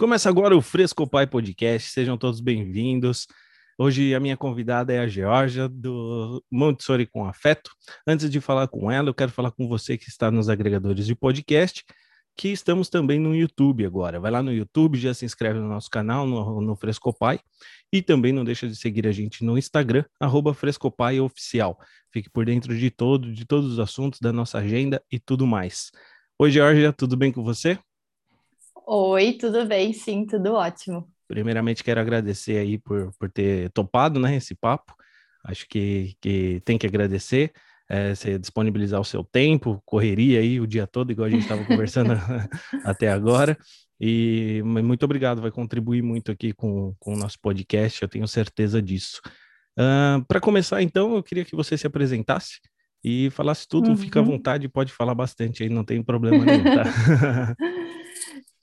[0.00, 3.26] Começa agora o Fresco Pai Podcast, sejam todos bem-vindos.
[3.76, 7.70] Hoje a minha convidada é a Georgia, do Montessori com Afeto.
[8.06, 11.14] Antes de falar com ela, eu quero falar com você que está nos agregadores de
[11.14, 11.84] podcast,
[12.34, 14.18] que estamos também no YouTube agora.
[14.18, 17.38] Vai lá no YouTube, já se inscreve no nosso canal, no, no Frescopai,
[17.92, 21.78] e também não deixa de seguir a gente no Instagram, arroba Frescopai Oficial.
[22.10, 25.90] Fique por dentro de todo, de todos os assuntos da nossa agenda e tudo mais.
[26.38, 27.78] Oi, Georgia, tudo bem com você?
[28.92, 29.92] Oi, tudo bem?
[29.92, 31.08] Sim, tudo ótimo.
[31.28, 34.92] Primeiramente, quero agradecer aí por, por ter topado né, esse papo.
[35.44, 37.52] Acho que, que tem que agradecer.
[37.88, 41.64] É, você disponibilizar o seu tempo, correria aí o dia todo, igual a gente estava
[41.64, 42.14] conversando
[42.84, 43.56] até agora.
[44.00, 48.82] E muito obrigado, vai contribuir muito aqui com, com o nosso podcast, eu tenho certeza
[48.82, 49.20] disso.
[49.78, 52.58] Uh, Para começar, então, eu queria que você se apresentasse
[53.04, 53.96] e falasse tudo, uhum.
[53.96, 54.32] fica à uhum.
[54.32, 56.84] vontade, pode falar bastante aí, não tem problema nenhum, tá?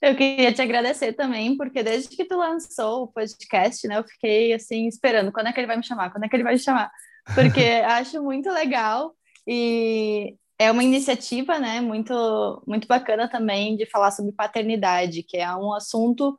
[0.00, 4.52] Eu queria te agradecer também, porque desde que tu lançou o podcast, né, eu fiquei
[4.52, 6.58] assim esperando quando é que ele vai me chamar, quando é que ele vai me
[6.58, 6.90] chamar,
[7.34, 9.14] porque acho muito legal
[9.46, 15.52] e é uma iniciativa, né, muito muito bacana também de falar sobre paternidade, que é
[15.56, 16.38] um assunto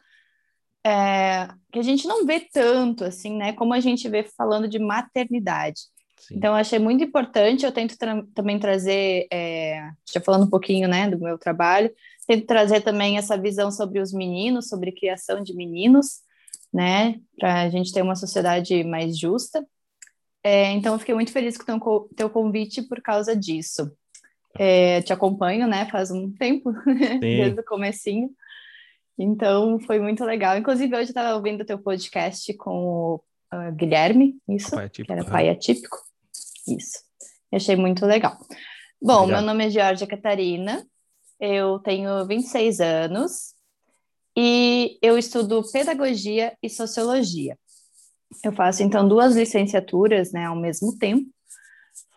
[0.85, 4.79] é, que a gente não vê tanto assim, né, como a gente vê falando de
[4.79, 5.81] maternidade.
[6.17, 6.35] Sim.
[6.35, 7.65] Então, eu achei muito importante.
[7.65, 11.91] Eu tento tra também trazer, é, já falando um pouquinho, né, do meu trabalho,
[12.29, 16.19] tento trazer também essa visão sobre os meninos, sobre criação de meninos,
[16.71, 19.65] né, para a gente ter uma sociedade mais justa.
[20.43, 23.91] É, então, eu fiquei muito feliz com o teu convite por causa disso.
[24.59, 26.71] É, te acompanho, né, faz um tempo,
[27.19, 28.29] desde o comecinho.
[29.17, 30.55] Então, foi muito legal.
[30.55, 33.15] Inclusive, hoje eu estava ouvindo o teu podcast com o
[33.51, 35.97] uh, Guilherme, isso, pai que era pai atípico.
[36.67, 36.99] Isso.
[37.51, 38.37] Eu achei muito legal.
[39.01, 39.39] Bom, Obrigado.
[39.39, 40.85] meu nome é Georgia Catarina,
[41.39, 43.53] eu tenho 26 anos
[44.35, 47.57] e eu estudo pedagogia e sociologia.
[48.43, 51.29] Eu faço então duas licenciaturas, né, ao mesmo tempo.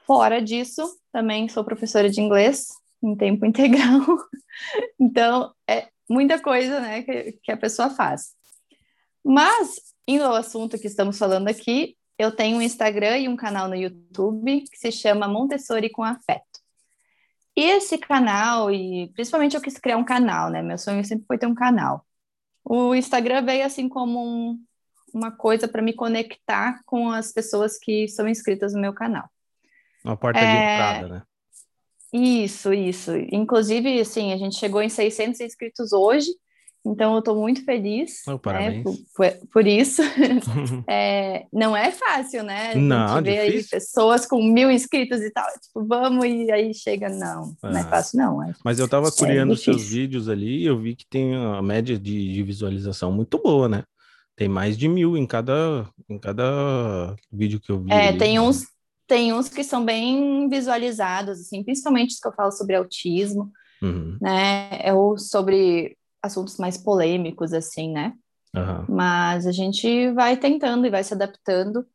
[0.06, 2.69] Fora disso, também sou professora de inglês
[3.03, 4.00] em tempo integral.
[5.00, 8.34] então, é muita coisa, né, que, que a pessoa faz.
[9.25, 13.69] Mas, indo ao assunto que estamos falando aqui, eu tenho um Instagram e um canal
[13.69, 16.62] no YouTube que se chama Montessori com Afeto.
[17.55, 20.63] Esse canal, e principalmente eu quis criar um canal, né?
[20.63, 22.07] Meu sonho sempre foi ter um canal.
[22.65, 24.59] O Instagram veio assim como um,
[25.13, 29.29] uma coisa para me conectar com as pessoas que são inscritas no meu canal.
[30.05, 30.43] Uma porta é...
[30.43, 31.23] de entrada, né?
[32.12, 33.12] Isso, isso.
[33.31, 36.31] Inclusive, assim, a gente chegou em 600 inscritos hoje,
[36.84, 40.03] então, eu estou muito feliz oh, né, por, por, por, isso.
[40.88, 42.75] é, não é fácil, né?
[42.75, 47.54] Não, vê aí pessoas com mil inscritos e tal, tipo, vamos e aí chega, não,
[47.62, 47.70] ah.
[47.70, 47.88] não é ah.
[47.88, 48.43] fácil, não.
[48.43, 51.62] É, Mas eu estava é curiando seus vídeos ali e eu vi que tem a
[51.62, 53.84] média de, de, visualização muito boa, né?
[54.34, 57.93] Tem mais de mil em cada, em cada vídeo que eu vi.
[57.93, 58.19] É, ali.
[58.19, 58.66] tem uns,
[59.06, 64.19] tem uns que são bem visualizados, assim, principalmente os que eu falo sobre autismo, uhum.
[64.20, 64.93] né?
[64.93, 68.15] Ou sobre assuntos mais polêmicos, assim, né?
[68.55, 68.87] Uhum.
[68.88, 71.87] Mas a gente vai tentando e vai se adaptando.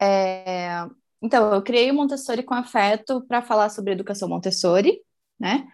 [0.00, 0.86] É...
[1.20, 5.00] Então, eu criei o Montessori com Afeto para falar sobre educação Montessori,
[5.38, 5.66] né?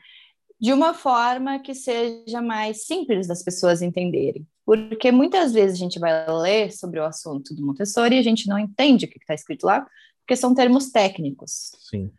[0.60, 4.46] De uma forma que seja mais simples das pessoas entenderem.
[4.64, 8.48] Porque muitas vezes a gente vai ler sobre o assunto do Montessori e a gente
[8.48, 9.86] não entende o que está escrito lá,
[10.20, 11.72] porque são termos técnicos.
[11.78, 12.10] Sim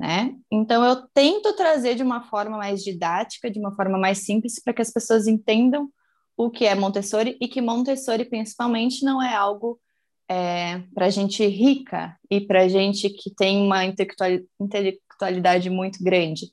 [0.00, 0.34] né?
[0.50, 4.72] Então eu tento trazer de uma forma mais didática, de uma forma mais simples, para
[4.72, 5.90] que as pessoas entendam
[6.34, 9.78] o que é Montessori e que Montessori principalmente não é algo
[10.26, 16.46] é, para gente rica e para gente que tem uma intelectualidade muito grande.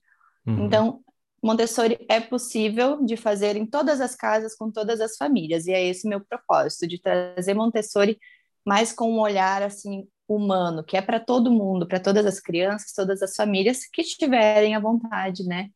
[0.45, 0.65] Uhum.
[0.65, 0.99] Então
[1.41, 5.87] Montessori é possível de fazer em todas as casas com todas as famílias e é
[5.87, 8.19] esse meu propósito de trazer Montessori
[8.65, 12.93] mais com um olhar assim humano, que é para todo mundo, para todas as crianças,
[12.93, 15.69] todas as famílias que tiverem a vontade, né,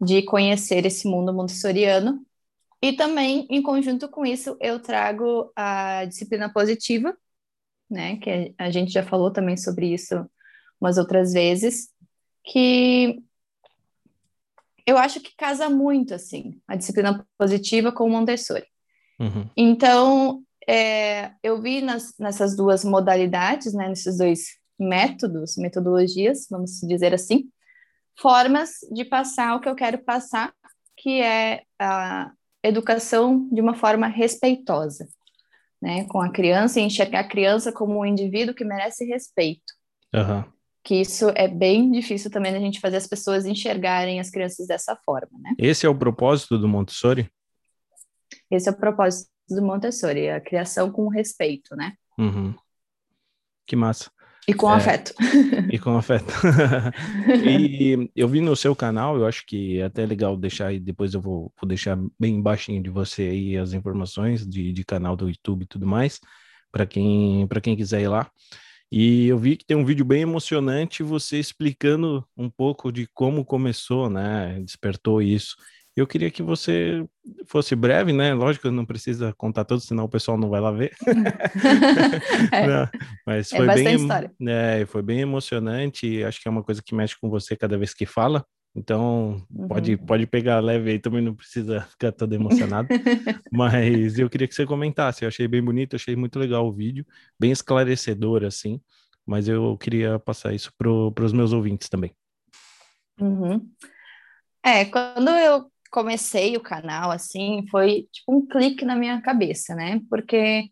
[0.00, 2.24] de conhecer esse mundo montessoriano.
[2.82, 7.16] E também, em conjunto com isso, eu trago a disciplina positiva,
[7.90, 10.28] né, que a gente já falou também sobre isso
[10.80, 11.88] umas outras vezes,
[12.44, 13.22] que
[14.86, 18.66] eu acho que casa muito, assim, a disciplina positiva com o Montessori.
[19.18, 19.48] Uhum.
[19.56, 27.14] Então, é, eu vi nas, nessas duas modalidades, né, nesses dois métodos, metodologias, vamos dizer
[27.14, 27.48] assim,
[28.18, 30.52] formas de passar o que eu quero passar,
[30.96, 32.32] que é a
[32.62, 35.06] educação de uma forma respeitosa,
[35.80, 39.74] né, com a criança e enxergar a criança como um indivíduo que merece respeito.
[40.14, 40.44] Uhum.
[40.82, 44.96] Que isso é bem difícil também a gente fazer as pessoas enxergarem as crianças dessa
[45.04, 45.54] forma, né?
[45.58, 47.30] Esse é o propósito do Montessori?
[48.50, 51.94] Esse é o propósito do Montessori, a criação com respeito, né?
[52.18, 52.54] Uhum.
[53.66, 54.10] Que massa.
[54.46, 55.14] E com é, afeto.
[55.72, 56.32] E com afeto.
[57.48, 61.14] e eu vi no seu canal, eu acho que é até legal deixar aí, depois
[61.14, 65.28] eu vou, vou deixar bem baixinho de você aí as informações de, de canal do
[65.28, 66.20] YouTube e tudo mais,
[66.70, 68.30] para quem, quem quiser ir lá.
[68.92, 73.44] E eu vi que tem um vídeo bem emocionante você explicando um pouco de como
[73.44, 74.60] começou, né?
[74.60, 75.56] Despertou isso.
[75.96, 77.06] Eu queria que você
[77.46, 78.34] fosse breve, né?
[78.34, 80.92] Lógico, não precisa contar tudo, senão o pessoal não vai lá ver.
[82.52, 82.66] é.
[82.66, 82.88] não,
[83.24, 84.32] mas é foi é bem, história.
[84.44, 86.24] É, foi bem emocionante.
[86.24, 88.44] Acho que é uma coisa que mexe com você cada vez que fala.
[88.76, 89.68] Então, uhum.
[89.68, 92.88] pode, pode pegar leve aí, também não precisa ficar todo emocionado.
[93.52, 95.24] Mas eu queria que você comentasse.
[95.24, 97.06] Eu achei bem bonito, achei muito legal o vídeo,
[97.38, 98.80] bem esclarecedor, assim.
[99.24, 102.12] Mas eu queria passar isso para os meus ouvintes também.
[103.20, 103.64] Uhum.
[104.64, 110.00] É, quando eu comecei o canal, assim, foi tipo um clique na minha cabeça, né?
[110.10, 110.68] Porque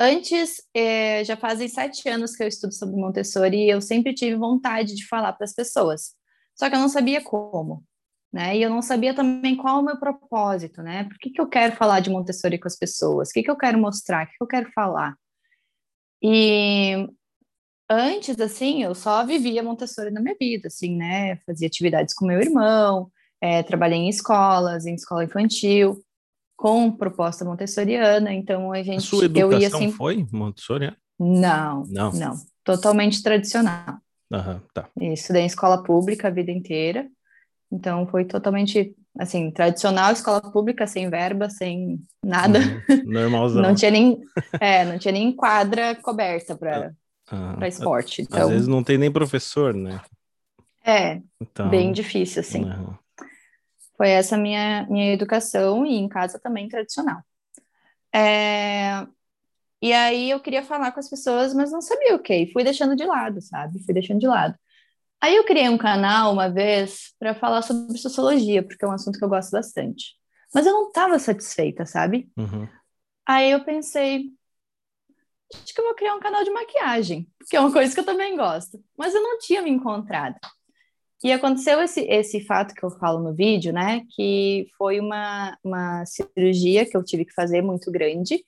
[0.00, 4.36] antes, é, já fazem sete anos que eu estudo sobre Montessori e eu sempre tive
[4.36, 6.14] vontade de falar para as pessoas.
[6.56, 7.82] Só que eu não sabia como,
[8.32, 8.56] né?
[8.56, 11.02] E eu não sabia também qual é o meu propósito, né?
[11.04, 13.30] Por que, que eu quero falar de Montessori com as pessoas?
[13.30, 14.24] O que, que eu quero mostrar?
[14.24, 15.16] O que, que eu quero falar?
[16.22, 17.08] E
[17.90, 21.38] antes, assim, eu só vivia Montessori na minha vida, assim, né?
[21.46, 23.10] Fazia atividades com meu irmão,
[23.40, 26.02] é, trabalhei em escolas, em escola infantil,
[26.56, 28.98] com proposta montessoriana, então a gente...
[28.98, 30.96] A sua educação eu ia, assim, foi montessoriana?
[31.18, 33.98] Não, não, não, totalmente tradicional.
[34.32, 34.88] Aham, tá.
[35.00, 37.08] Estudei em escola pública a vida inteira,
[37.72, 42.58] então foi totalmente, assim, tradicional, escola pública, sem verba, sem nada.
[42.58, 43.62] Uhum, normalzão.
[43.62, 44.18] não tinha nem,
[44.60, 46.92] é, não tinha nem quadra coberta para
[47.30, 48.22] ah, para esporte.
[48.22, 50.00] Então, às vezes não tem nem professor, né?
[50.84, 52.64] É, então, bem difícil, assim.
[52.64, 52.94] Uhum.
[54.00, 57.20] Foi essa minha, minha educação e em casa também tradicional.
[58.10, 59.06] É...
[59.82, 62.96] E aí eu queria falar com as pessoas, mas não sabia o que, fui deixando
[62.96, 63.84] de lado, sabe?
[63.84, 64.58] Fui deixando de lado.
[65.20, 69.18] Aí eu criei um canal uma vez para falar sobre sociologia, porque é um assunto
[69.18, 70.14] que eu gosto bastante.
[70.54, 72.32] Mas eu não estava satisfeita, sabe?
[72.38, 72.66] Uhum.
[73.26, 74.30] Aí eu pensei,
[75.52, 78.06] acho que eu vou criar um canal de maquiagem, que é uma coisa que eu
[78.06, 78.82] também gosto.
[78.96, 80.36] Mas eu não tinha me encontrado.
[81.22, 84.02] E aconteceu esse, esse fato que eu falo no vídeo, né?
[84.16, 88.42] Que foi uma, uma cirurgia que eu tive que fazer muito grande,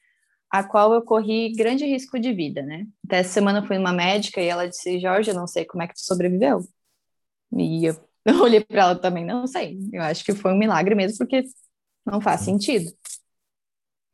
[0.50, 2.86] a qual eu corri grande risco de vida, né?
[3.06, 5.82] Até essa semana eu fui numa médica e ela disse: Jorge, eu não sei como
[5.82, 6.60] é que tu sobreviveu.
[7.56, 7.96] E eu,
[8.42, 9.78] olhei para ela também, não sei.
[9.92, 11.44] Eu acho que foi um milagre mesmo, porque
[12.06, 12.90] não faz sentido.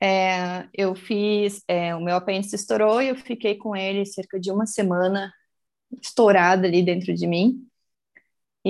[0.01, 4.51] É, eu fiz, é, o meu apêndice estourou e eu fiquei com ele cerca de
[4.51, 5.33] uma semana
[6.03, 7.69] estourada ali dentro de mim.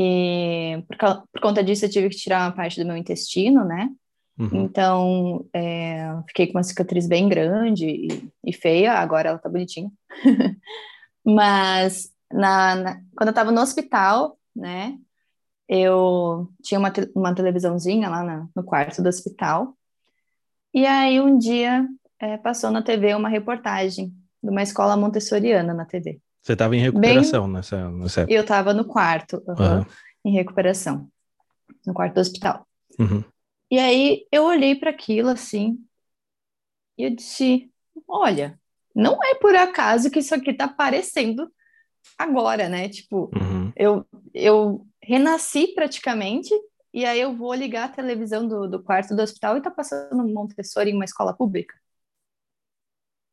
[0.01, 3.91] E por, por, conta disso eu tive que tirar uma parte do meu intestino, né?
[4.39, 4.63] Uhum.
[4.63, 9.91] Então, é, fiquei com uma cicatriz bem grande e, e feia, agora ela tá bonitinha.
[11.27, 14.97] Mas na, na, quando eu tava no hospital, né?
[15.69, 19.77] Eu tinha uma, te, uma televisãozinha lá na, no quarto do hospital.
[20.73, 21.85] E aí um dia
[22.21, 26.21] é, passou na TV uma reportagem de uma escola montessoriana na TV.
[26.49, 28.35] Você estava em recuperação Bem, nessa, nessa época?
[28.35, 29.87] Eu estava no quarto, uhum, uhum.
[30.25, 31.07] em recuperação,
[31.87, 32.67] no quarto do hospital.
[32.99, 33.23] Uhum.
[33.71, 35.79] E aí eu olhei para aquilo assim,
[36.97, 37.71] e eu disse:
[38.09, 38.59] olha,
[38.95, 41.53] não é por acaso que isso aqui está aparecendo
[42.17, 42.89] agora, né?
[42.89, 43.71] Tipo, uhum.
[43.77, 46.49] eu, eu renasci praticamente,
[46.95, 50.27] e aí eu vou ligar a televisão do, do quarto do hospital e está passando
[50.27, 51.75] Montessori em uma escola pública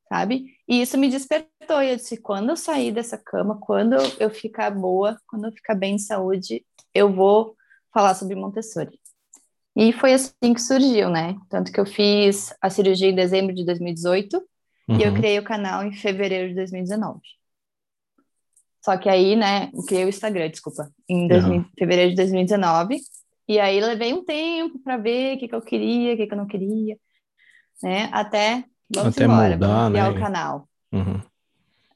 [0.08, 0.46] sabe?
[0.68, 1.82] E isso me despertou.
[1.82, 5.76] E eu disse: quando eu sair dessa cama, quando eu ficar boa, quando eu ficar
[5.76, 7.56] bem de saúde, eu vou
[7.94, 9.00] falar sobre Montessori.
[9.76, 11.36] E foi assim que surgiu, né?
[11.50, 14.98] Tanto que eu fiz a cirurgia em dezembro de 2018 uhum.
[14.98, 15.16] e eu uhum.
[15.18, 17.20] criei o canal em fevereiro de 2019.
[18.84, 21.66] Só que aí, né, eu criei o Instagram, desculpa, em uhum.
[21.78, 23.00] fevereiro de 2019.
[23.48, 26.34] E aí levei um tempo para ver o que, que eu queria, o que, que
[26.34, 26.98] eu não queria,
[27.82, 28.10] né?
[28.14, 28.64] Até
[28.94, 30.10] Vamos Até embora, mudar, né?
[30.10, 30.70] o canal.
[30.92, 31.22] Uhum.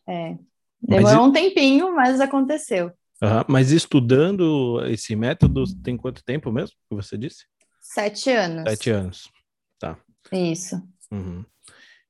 [0.07, 0.37] É.
[0.81, 1.27] Demorou mas...
[1.27, 2.87] um tempinho, mas aconteceu.
[3.21, 3.43] Uhum.
[3.47, 7.45] Mas estudando esse método tem quanto tempo mesmo que você disse?
[7.81, 8.63] Sete anos.
[8.69, 9.31] Sete anos,
[9.77, 9.97] tá.
[10.31, 10.81] Isso.
[11.11, 11.43] Uhum.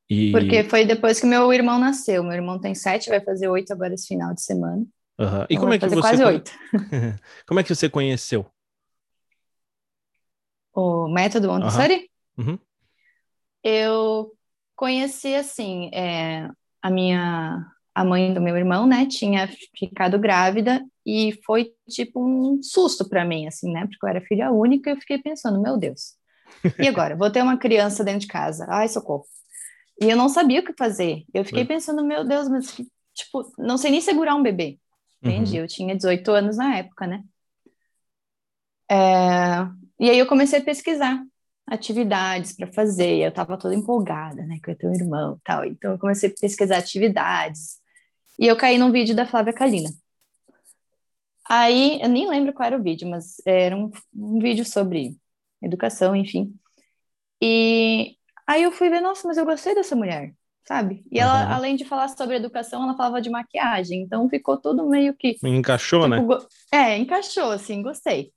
[0.10, 0.32] E...
[0.32, 2.24] Porque foi depois que meu irmão nasceu.
[2.24, 4.86] Meu irmão tem sete, vai fazer oito agora esse final de semana.
[5.20, 5.46] Uhum.
[5.50, 6.52] E como é que você quase oito.
[7.46, 8.46] como é que você conheceu?
[10.74, 12.10] O método Montessori?
[12.38, 12.58] Uhum.
[13.64, 14.32] Eu
[14.80, 16.50] conheci assim, é,
[16.82, 22.64] a minha a mãe do meu irmão, né, tinha ficado grávida e foi tipo um
[22.64, 25.78] susto para mim, assim, né, porque eu era filha única e eu fiquei pensando, meu
[25.78, 26.16] Deus,
[26.80, 27.16] E agora?
[27.16, 28.66] Vou ter uma criança dentro de casa.
[28.70, 29.26] Ai, socorro.
[30.02, 31.26] E eu não sabia o que fazer.
[31.34, 32.74] Eu fiquei pensando, meu Deus, mas
[33.14, 34.80] tipo, não sei nem segurar um bebê.
[35.22, 35.58] Entendi.
[35.58, 35.64] Uhum.
[35.64, 37.22] Eu tinha 18 anos na época, né?
[38.90, 39.68] É...
[40.00, 41.22] E aí eu comecei a pesquisar
[41.70, 43.20] atividades para fazer.
[43.20, 44.60] Eu estava toda empolgada, né?
[44.64, 45.66] Que eu tenho um irmão e tal.
[45.66, 47.80] Então eu comecei a pesquisar atividades.
[48.38, 49.90] E eu caí num vídeo da Flávia Kalina.
[51.50, 55.18] Aí, eu nem lembro qual era o vídeo, mas era um, um vídeo sobre
[55.62, 56.54] educação, enfim.
[57.42, 60.34] E aí eu fui ver, nossa, mas eu gostei dessa mulher,
[60.64, 61.04] sabe?
[61.12, 61.54] E ela, uhum.
[61.54, 65.38] além de falar sobre educação, ela falava de maquiagem, então ficou tudo meio que.
[65.44, 66.38] Encaixou, tipo, né?
[66.72, 68.32] É, encaixou, assim, gostei.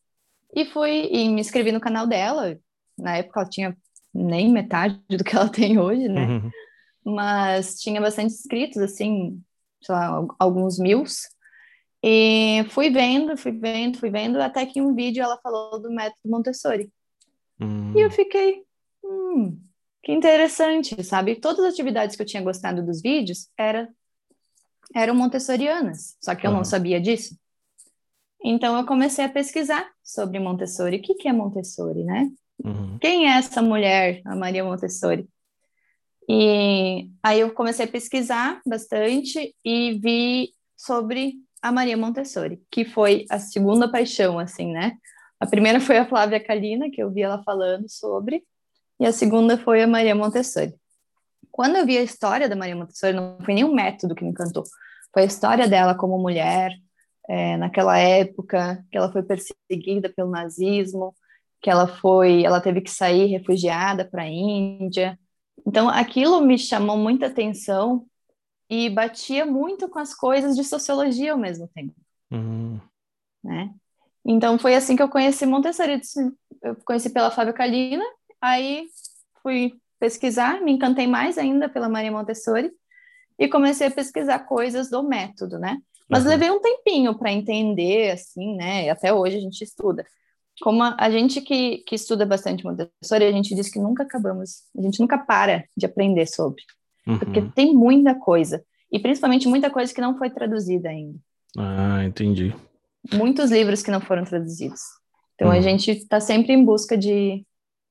[0.55, 2.59] E fui e me inscrevi no canal dela.
[2.97, 3.77] Na época ela tinha
[4.13, 6.27] nem metade do que ela tem hoje, né?
[6.27, 6.51] Uhum.
[7.05, 9.43] Mas tinha bastante inscritos, assim,
[9.83, 11.05] sei lá, alguns mil.
[12.03, 15.91] E fui vendo, fui vendo, fui vendo, até que em um vídeo ela falou do
[15.91, 16.93] método Montessori.
[17.61, 17.97] Hum.
[17.97, 18.65] E eu fiquei,
[19.05, 19.59] hum,
[20.03, 21.37] que interessante, sabe?
[21.37, 23.89] Todas as atividades que eu tinha gostado dos vídeos era,
[24.95, 26.59] eram montessorianas, só que eu uhum.
[26.59, 27.37] não sabia disso.
[28.45, 30.97] Então eu comecei a pesquisar sobre Montessori.
[30.97, 32.29] O que, que é Montessori, né?
[32.65, 32.99] Uhum.
[32.99, 35.29] Quem é essa mulher, a Maria Montessori?
[36.29, 43.25] E aí eu comecei a pesquisar bastante e vi sobre a Maria Montessori, que foi
[43.31, 44.97] a segunda paixão, assim, né?
[45.39, 48.45] A primeira foi a Flávia Kalina, que eu vi ela falando sobre,
[48.99, 50.75] e a segunda foi a Maria Montessori.
[51.51, 54.65] Quando eu vi a história da Maria Montessori, não foi nenhum método que me encantou,
[55.13, 56.73] foi a história dela como mulher,
[57.29, 61.15] é, naquela época, que ela foi perseguida pelo nazismo,
[61.63, 65.19] que ela foi, ela teve que sair refugiada para a Índia.
[65.67, 68.05] Então, aquilo me chamou muita atenção
[68.69, 71.95] e batia muito com as coisas de sociologia ao mesmo tempo.
[72.33, 72.81] Uhum.
[73.45, 73.71] Né?
[74.25, 76.01] Então foi assim que eu conheci Montessori.
[76.63, 78.05] Eu conheci pela Fábio Kalina,
[78.41, 78.87] aí
[79.43, 82.73] fui pesquisar, me encantei mais ainda pela Maria Montessori
[83.39, 85.79] e comecei a pesquisar coisas do método, né?
[86.09, 86.31] Mas uhum.
[86.31, 88.89] levei um tempinho para entender, assim, né?
[88.91, 90.05] Até hoje a gente estuda.
[90.63, 94.63] Como a, a, gente que, que estuda bastante Montessori, a gente diz que nunca acabamos,
[94.79, 96.63] a gente nunca para de aprender sobre.
[97.05, 97.19] Uhum.
[97.19, 98.65] Porque tem muita coisa.
[98.93, 101.19] E principalmente muita coisa que não foi traduzida ainda.
[101.59, 102.55] Ah, entendi.
[103.13, 104.81] Muitos livros que não foram traduzidos.
[105.35, 105.55] Então uhum.
[105.55, 107.45] a gente está sempre em busca de,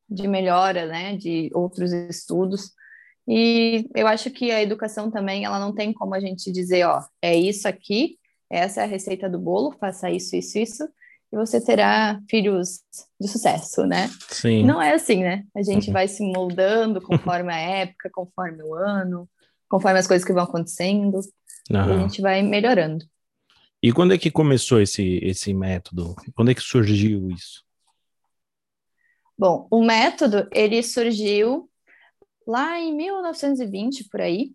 [0.09, 1.17] de melhora, né?
[1.17, 2.71] De outros estudos.
[3.27, 7.03] E eu acho que a educação também, ela não tem como a gente dizer, ó,
[7.21, 8.17] é isso aqui,
[8.49, 10.89] essa é a receita do bolo, faça isso, isso, isso,
[11.31, 12.81] e você terá filhos
[13.19, 14.09] de sucesso, né?
[14.29, 14.63] Sim.
[14.65, 15.45] Não é assim, né?
[15.55, 15.93] A gente uhum.
[15.93, 19.29] vai se moldando conforme a época, conforme o ano,
[19.69, 21.19] conforme as coisas que vão acontecendo,
[21.69, 21.89] uhum.
[21.89, 23.05] e a gente vai melhorando.
[23.81, 26.15] E quando é que começou esse, esse método?
[26.35, 27.63] Quando é que surgiu isso?
[29.37, 31.67] Bom, o método, ele surgiu
[32.45, 34.51] lá em 1920, por aí,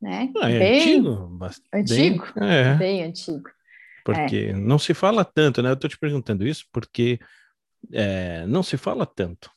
[0.00, 0.32] né?
[0.40, 1.38] Ah, é bem antigo?
[1.74, 2.26] Antigo?
[2.34, 2.74] Bem, é.
[2.76, 3.50] bem antigo.
[4.04, 4.52] Porque é.
[4.52, 5.70] não se fala tanto, né?
[5.70, 7.18] Eu tô te perguntando isso porque
[7.92, 9.50] é, não se fala tanto.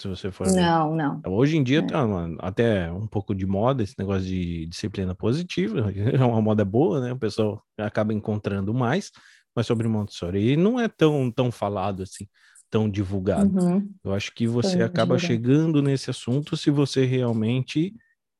[0.00, 0.46] Se você for.
[0.48, 0.96] Não, ver.
[0.96, 1.22] não.
[1.26, 1.82] Hoje em dia é.
[1.82, 5.92] tá uma, até um pouco de moda esse negócio de disciplina positiva.
[6.12, 7.12] É uma moda boa, né?
[7.12, 9.12] O pessoal acaba encontrando mais,
[9.54, 12.26] mas sobre Montessori e não é tão, tão falado assim,
[12.68, 13.56] tão divulgado.
[13.56, 13.88] Uhum.
[14.02, 17.94] Eu acho que você acaba chegando nesse assunto se você realmente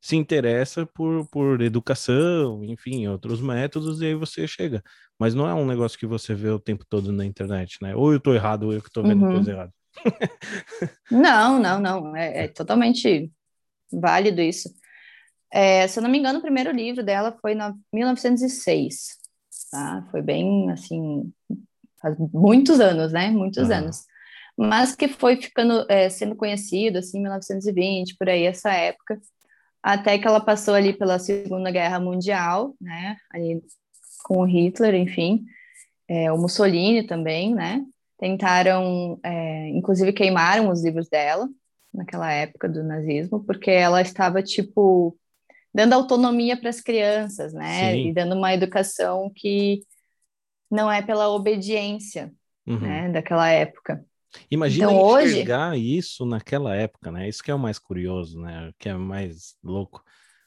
[0.04, 4.82] se interessa por, por educação, enfim, outros métodos, e aí você chega.
[5.18, 7.96] Mas não é um negócio que você vê o tempo todo na internet, né?
[7.96, 9.32] Ou eu tô errado, ou eu que tô vendo uhum.
[9.32, 9.73] coisa errada.
[11.11, 12.14] não, não, não.
[12.14, 13.32] É, é, totalmente
[13.90, 14.68] válido isso.
[15.50, 19.06] É, se eu não me engano, o primeiro livro dela foi em 1906.
[19.70, 20.06] Tá?
[20.11, 21.32] Foi bem, assim,
[22.02, 23.30] faz muitos anos, né?
[23.30, 23.76] Muitos uhum.
[23.76, 24.04] anos.
[24.54, 29.18] Mas que foi ficando, é, sendo conhecido, assim, em 1920, por aí, essa época
[29.84, 33.62] até que ela passou ali pela Segunda Guerra Mundial, né, ali
[34.22, 35.44] com o Hitler, enfim,
[36.08, 37.84] é, o Mussolini também, né,
[38.18, 41.46] tentaram, é, inclusive queimaram os livros dela
[41.92, 45.14] naquela época do nazismo, porque ela estava, tipo,
[45.72, 48.08] dando autonomia para as crianças, né, Sim.
[48.08, 49.82] e dando uma educação que
[50.70, 52.32] não é pela obediência,
[52.66, 52.80] uhum.
[52.80, 54.02] né, daquela época.
[54.50, 55.96] Imagina então, enxergar hoje...
[55.96, 57.28] isso naquela época, né?
[57.28, 58.70] Isso que é o mais curioso, né?
[58.78, 60.02] Que é mais louco.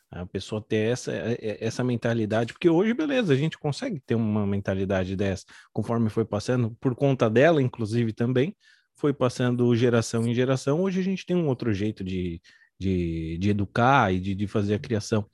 [0.09, 4.15] A pessoa ter essa, é, é, essa mentalidade, porque hoje, beleza, a gente consegue ter
[4.15, 8.55] uma mentalidade dessa, conforme foi passando, por conta dela, inclusive, também,
[8.95, 10.81] foi passando geração em geração.
[10.81, 12.41] Hoje a gente tem um outro jeito de,
[12.79, 15.25] de, de educar e de, de fazer a criação.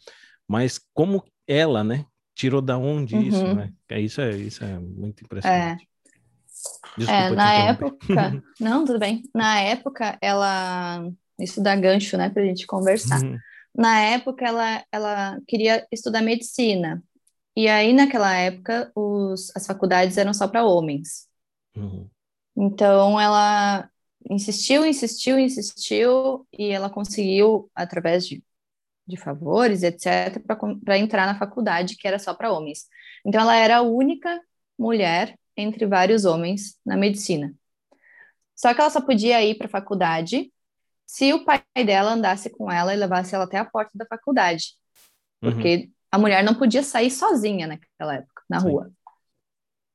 [0.48, 2.06] Mas como ela, né,
[2.36, 3.22] tirou da onde uhum.
[3.22, 3.72] isso, né?
[3.92, 5.84] Isso é, isso é muito impressionante.
[5.84, 5.93] É.
[6.98, 7.98] Desculpa é, na época,
[8.60, 9.24] não, tudo bem.
[9.34, 13.22] Na época, ela, isso dá gancho, né, para a gente conversar.
[13.22, 13.38] Uhum.
[13.76, 17.04] Na época, ela, ela queria estudar medicina.
[17.56, 21.28] E aí, naquela época, os, as faculdades eram só para homens.
[21.76, 22.08] Uhum.
[22.56, 23.90] Então, ela
[24.30, 28.44] insistiu, insistiu, insistiu, e ela conseguiu, através de,
[29.08, 30.40] de favores, etc.,
[30.84, 32.86] para entrar na faculdade, que era só para homens.
[33.26, 34.40] Então, ela era a única
[34.78, 37.54] mulher entre vários homens na medicina.
[38.56, 40.52] Só que ela só podia ir para a faculdade
[41.06, 44.74] se o pai dela andasse com ela e levasse ela até a porta da faculdade.
[45.42, 45.52] Uhum.
[45.52, 45.92] Porque uhum.
[46.12, 48.68] a mulher não podia sair sozinha naquela época, na Sim.
[48.70, 48.92] rua.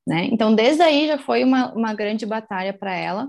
[0.07, 0.25] Né?
[0.31, 3.27] Então, desde aí já foi uma, uma grande batalha para ela.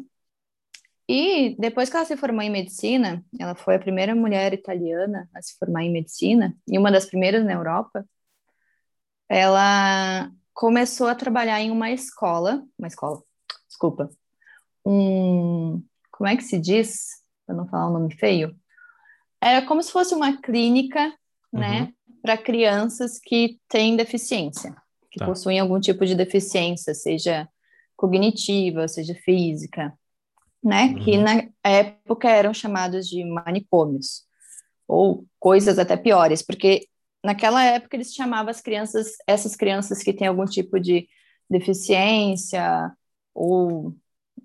[1.08, 5.42] E depois que ela se formou em medicina, ela foi a primeira mulher italiana a
[5.42, 8.06] se formar em medicina, e uma das primeiras na Europa,
[9.28, 13.22] ela começou a trabalhar em uma escola, uma escola,
[13.68, 14.10] desculpa,
[14.84, 18.54] um, como é que se diz, para não falar um nome feio?
[19.40, 21.14] Era como se fosse uma clínica,
[21.52, 21.92] né, uhum.
[22.22, 24.74] para crianças que têm deficiência,
[25.10, 25.26] que tá.
[25.26, 27.48] possuem algum tipo de deficiência, seja
[27.96, 29.92] cognitiva, seja física,
[30.62, 31.04] né, uhum.
[31.04, 34.24] que na época eram chamados de manicômios,
[34.86, 36.86] ou coisas até piores, porque
[37.24, 41.08] naquela época eles chamavam as crianças, essas crianças que têm algum tipo de
[41.48, 42.92] deficiência
[43.34, 43.94] ou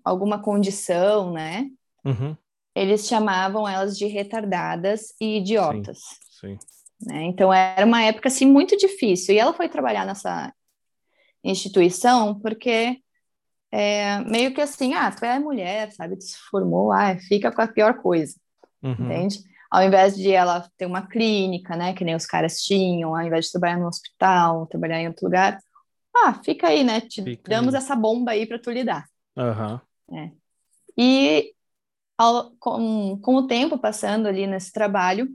[0.03, 1.69] alguma condição, né?
[2.03, 2.35] Uhum.
[2.75, 5.99] Eles chamavam elas de retardadas e idiotas.
[6.29, 6.59] Sim, sim.
[7.01, 7.23] Né?
[7.23, 9.35] Então era uma época assim muito difícil.
[9.35, 10.53] E ela foi trabalhar nessa
[11.43, 12.99] instituição porque
[13.71, 16.17] é, meio que assim, ah, tu é mulher, sabe?
[16.17, 18.35] Tu se formou, ah, fica com a pior coisa,
[18.81, 18.93] uhum.
[18.93, 19.39] entende?
[19.69, 23.45] Ao invés de ela ter uma clínica, né, que nem os caras tinham, ao invés
[23.45, 25.59] de trabalhar no hospital, trabalhar em outro lugar,
[26.15, 27.81] ah, fica aí, né, te fica damos aí.
[27.81, 29.05] essa bomba aí para tu lidar.
[29.35, 30.17] Uhum.
[30.17, 30.31] É.
[30.97, 31.53] E
[32.17, 35.29] ao, com, com o tempo passando ali nesse trabalho,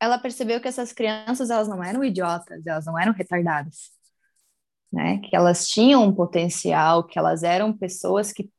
[0.00, 3.90] ela percebeu que essas crianças, elas não eram idiotas, elas não eram retardadas,
[4.92, 8.50] né, que elas tinham um potencial, que elas eram pessoas que,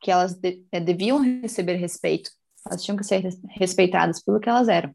[0.00, 2.30] que elas de, é, deviam receber respeito,
[2.66, 4.94] elas tinham que ser respeitadas pelo que elas eram.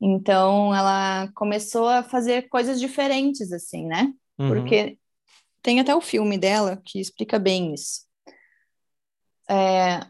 [0.00, 4.12] Então, ela começou a fazer coisas diferentes, assim, né?
[4.38, 4.48] Uhum.
[4.48, 4.98] Porque
[5.62, 8.02] tem até o filme dela que explica bem isso.
[9.48, 10.00] É,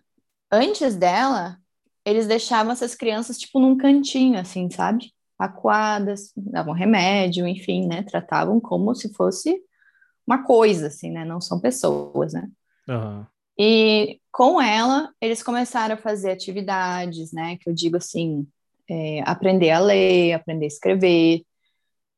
[0.51, 1.59] antes dela,
[2.05, 5.13] eles deixavam essas crianças, tipo, num cantinho, assim, sabe?
[5.39, 8.03] Acuadas, davam remédio, enfim, né?
[8.03, 9.63] Tratavam como se fosse
[10.27, 11.25] uma coisa, assim, né?
[11.25, 12.49] Não são pessoas, né?
[12.89, 13.27] Uhum.
[13.59, 17.57] E com ela, eles começaram a fazer atividades, né?
[17.57, 18.45] Que eu digo assim,
[18.91, 21.45] é, aprender a ler, aprender a escrever.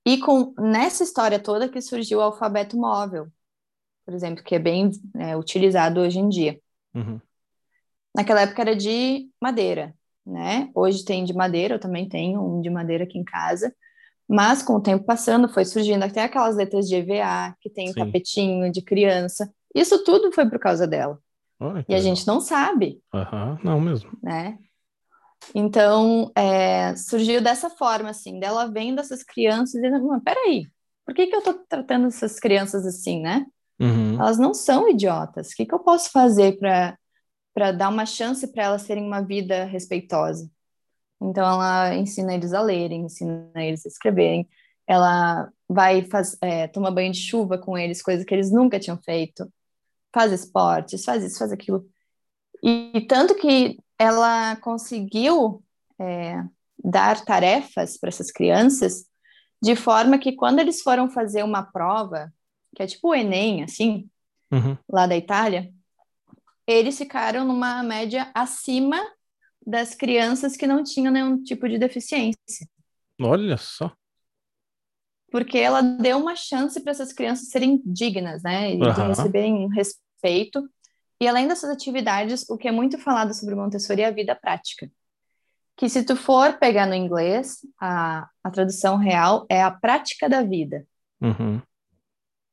[0.04, 3.28] E com nessa história toda que surgiu o alfabeto móvel,
[4.02, 6.58] por exemplo, que é bem é, utilizado hoje em dia.
[6.94, 7.20] Uhum.
[8.14, 10.70] Naquela época era de madeira, né?
[10.74, 13.76] Hoje tem de madeira, eu também tenho um de madeira aqui em casa.
[14.26, 17.94] Mas com o tempo passando, foi surgindo até aquelas letras de EVA, que tem o
[17.94, 19.52] tapetinho de criança.
[19.74, 21.20] Isso tudo foi por causa dela
[21.88, 23.00] e a gente não sabe.
[23.12, 24.10] Uhum, não mesmo.
[24.22, 24.58] Né?
[25.54, 30.66] Então, é, surgiu dessa forma, assim, dela vendo essas crianças e dizendo, peraí,
[31.04, 33.46] por que, que eu tô tratando essas crianças assim, né?
[33.78, 34.14] Uhum.
[34.14, 35.50] Elas não são idiotas.
[35.50, 39.64] O que, que eu posso fazer para dar uma chance para elas terem uma vida
[39.64, 40.50] respeitosa?
[41.20, 44.46] Então, ela ensina eles a lerem, ensina eles a escreverem,
[44.86, 48.98] ela vai faz, é, tomar banho de chuva com eles, coisa que eles nunca tinham
[49.02, 49.50] feito
[50.16, 51.86] faz esportes, faz isso, faz aquilo.
[52.62, 55.62] E, e tanto que ela conseguiu
[56.00, 56.42] é,
[56.82, 59.04] dar tarefas para essas crianças
[59.62, 62.32] de forma que quando eles foram fazer uma prova,
[62.74, 64.08] que é tipo o Enem, assim,
[64.50, 64.78] uhum.
[64.90, 65.70] lá da Itália,
[66.66, 68.98] eles ficaram numa média acima
[69.66, 72.66] das crianças que não tinham nenhum tipo de deficiência.
[73.20, 73.92] Olha só
[75.36, 79.08] porque ela deu uma chance para essas crianças serem dignas, né, e uhum.
[79.08, 80.05] receberem respeito.
[81.20, 84.90] E além dessas atividades, o que é muito falado sobre Montessori é a vida prática.
[85.76, 90.42] Que se tu for pegar no inglês, a, a tradução real é a prática da
[90.42, 90.86] vida.
[91.20, 91.60] Uhum.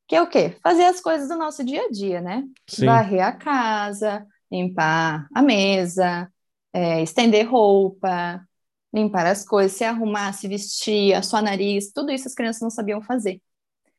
[0.08, 0.58] Que é o quê?
[0.62, 2.44] Fazer as coisas do nosso dia a dia, né?
[2.68, 2.86] Sim.
[2.86, 6.32] Varrer a casa, limpar a mesa,
[6.74, 8.46] é, estender roupa,
[8.94, 12.70] limpar as coisas, se arrumar, se vestir, a sua nariz, tudo isso as crianças não
[12.70, 13.42] sabiam fazer.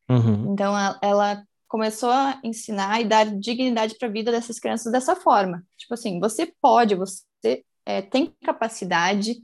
[0.09, 0.53] Uhum.
[0.53, 1.43] Então, ela
[1.75, 5.61] começou a ensinar e dar dignidade para a vida dessas crianças dessa forma.
[5.75, 9.35] Tipo assim, você pode, você é, tem capacidade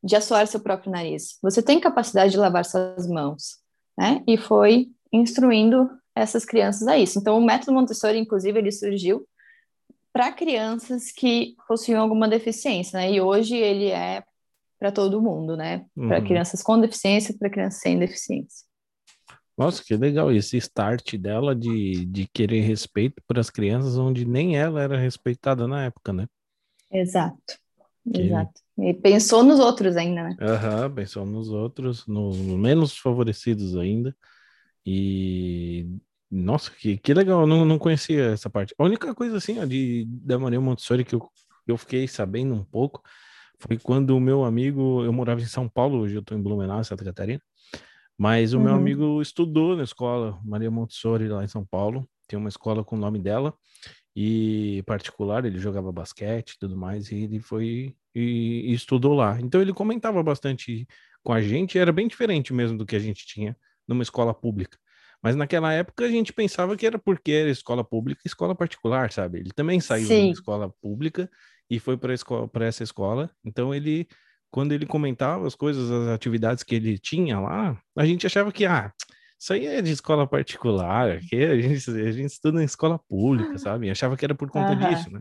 [0.00, 3.58] de assoar seu próprio nariz, você tem capacidade de lavar suas mãos,
[3.98, 4.22] né?
[4.24, 7.18] E foi instruindo essas crianças a isso.
[7.18, 9.26] Então, o método Montessori, inclusive, ele surgiu
[10.12, 13.10] para crianças que possuíam alguma deficiência, né?
[13.10, 14.22] E hoje ele é
[14.78, 15.84] para todo mundo, né?
[15.96, 16.24] Para Uhum.
[16.24, 18.69] crianças com deficiência, para crianças sem deficiência.
[19.60, 24.56] Nossa, que legal esse start dela de, de querer respeito para as crianças, onde nem
[24.56, 26.26] ela era respeitada na época, né?
[26.90, 27.58] Exato.
[28.12, 28.60] Que- Exato.
[28.78, 30.36] E pensou nos outros ainda, né?
[30.40, 34.16] Aham, pensou nos outros, nos menos favorecidos ainda.
[34.86, 35.86] E
[36.30, 38.74] nossa, que, que legal, eu não, não conhecia essa parte.
[38.78, 41.28] A única coisa assim, ó, de, da Maria Montessori que eu,
[41.66, 43.02] eu fiquei sabendo um pouco
[43.58, 46.82] foi quando o meu amigo, eu morava em São Paulo, hoje eu estou em Blumenau,
[46.82, 47.42] Santa Catarina,
[48.20, 48.76] mas o meu Uhum.
[48.76, 52.98] amigo estudou na escola Maria Montessori lá em São Paulo, tem uma escola com o
[52.98, 53.54] nome dela,
[54.14, 59.40] e particular, ele jogava basquete e tudo mais, e ele foi e, e estudou lá.
[59.40, 60.86] Então ele comentava bastante
[61.22, 63.56] com a gente, era bem diferente mesmo do que a gente tinha
[63.88, 64.76] numa escola pública.
[65.22, 69.12] Mas naquela época a gente pensava que era porque era escola pública e escola particular,
[69.12, 69.38] sabe?
[69.40, 70.26] Ele também saiu Sim.
[70.26, 71.30] da escola pública
[71.70, 73.30] e foi para escola, para essa escola.
[73.44, 74.06] Então ele,
[74.50, 78.66] quando ele comentava as coisas, as atividades que ele tinha lá, a gente achava que
[78.66, 78.92] ah,
[79.38, 83.56] isso aí é de escola particular, aqui a gente, a gente estuda em escola pública,
[83.58, 83.86] sabe?
[83.86, 84.90] E achava que era por conta Aham.
[84.90, 85.20] disso, né?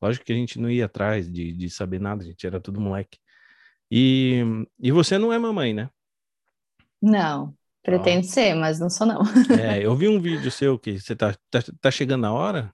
[0.00, 2.80] Lógico que a gente não ia atrás de, de saber nada, a gente era tudo
[2.80, 3.18] moleque.
[3.90, 4.42] E,
[4.78, 5.90] e você não é mamãe, né?
[7.00, 9.22] Não, pretendo ser, mas não sou não.
[9.58, 12.72] É, eu vi um vídeo seu que você tá, tá, tá chegando a hora?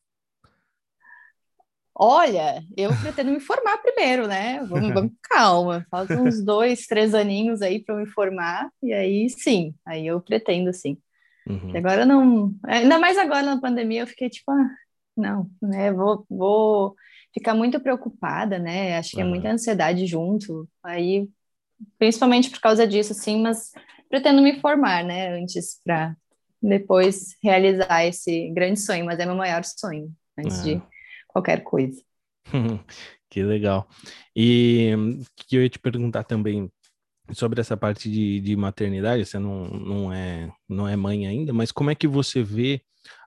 [1.96, 4.64] Olha, eu pretendo me formar primeiro, né?
[4.68, 5.87] Vamos, vamos calma.
[5.88, 10.72] Falta uns dois, três aninhos aí para me formar, e aí sim, aí eu pretendo
[10.72, 10.98] sim.
[11.46, 11.76] Uhum.
[11.76, 12.52] Agora não.
[12.64, 14.70] Ainda mais agora na pandemia, eu fiquei tipo, ah,
[15.16, 15.92] não, né?
[15.92, 16.96] Vou, vou
[17.33, 18.98] ficar muito preocupada, né?
[18.98, 20.68] Acho que é muita ansiedade junto.
[20.83, 21.28] Aí,
[21.96, 23.70] principalmente por causa disso, assim, mas
[24.09, 25.28] pretendo me formar, né?
[25.38, 26.16] Antes para
[26.61, 30.83] depois realizar esse grande sonho, mas é meu maior sonho, antes de
[31.34, 32.02] qualquer coisa.
[33.30, 33.88] Que legal.
[34.36, 34.92] E
[35.36, 36.70] que eu ia te perguntar também
[37.32, 41.72] sobre essa parte de, de maternidade, você não, não, é, não é mãe ainda, mas
[41.72, 42.82] como é que você vê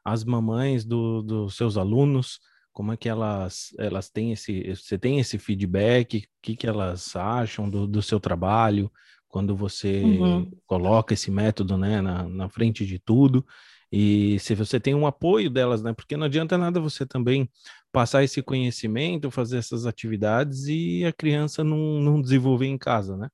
[0.06, 2.40] as mamães do, dos seus alunos?
[2.74, 6.20] Como é que elas, elas têm esse, você tem esse feedback?
[6.20, 8.92] O que, que elas acham do, do seu trabalho
[9.30, 10.52] quando você Uhum.
[10.68, 13.46] coloca esse método, né, na, na frente de tudo?
[13.92, 15.94] E se você tem um apoio delas, né?
[15.94, 17.50] Porque não adianta nada você também
[17.92, 23.30] passar esse conhecimento, fazer essas atividades e a criança não, não desenvolver em casa, né?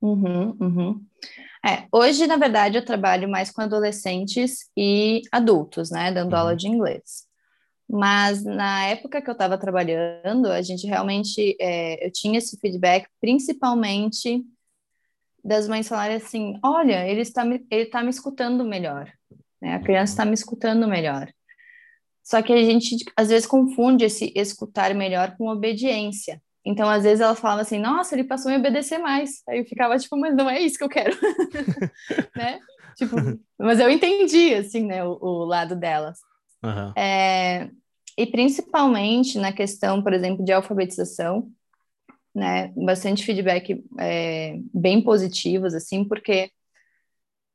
[0.00, 1.06] Uhum, uhum.
[1.64, 6.56] É, hoje, na verdade, eu trabalho mais com adolescentes e adultos, né, dando aula Uhum.
[6.56, 7.26] de inglês.
[7.88, 13.08] Mas na época que eu estava trabalhando, a gente realmente, é, eu tinha esse feedback,
[13.20, 14.44] principalmente
[15.44, 19.10] das mães falarem assim: olha, ele está me, ele está me escutando melhor,
[19.62, 19.76] né?
[19.76, 21.32] A criança está me escutando melhor.
[22.24, 26.42] Só que a gente às vezes confunde esse escutar melhor com obediência.
[26.64, 29.42] Então, às vezes ela falava assim: nossa, ele passou a me obedecer mais.
[29.48, 31.16] Aí eu ficava tipo, mas não é isso que eu quero,
[32.36, 32.58] né?
[32.96, 33.16] Tipo,
[33.58, 36.18] mas eu entendi, assim, né, o, o lado delas.
[36.62, 36.92] Aham.
[36.96, 37.70] É,
[38.18, 41.48] e principalmente na questão, por exemplo, de alfabetização,
[42.34, 46.50] né, bastante feedback é, bem positivos, assim, porque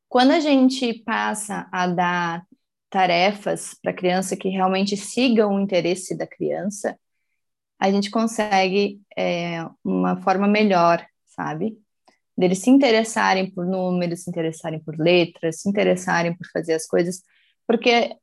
[0.09, 2.45] quando a gente passa a dar
[2.89, 6.97] tarefas para a criança que realmente sigam o interesse da criança,
[7.79, 11.77] a gente consegue é, uma forma melhor, sabe?
[12.37, 17.21] Deles se interessarem por números, se interessarem por letras, se interessarem por fazer as coisas,
[17.67, 18.15] porque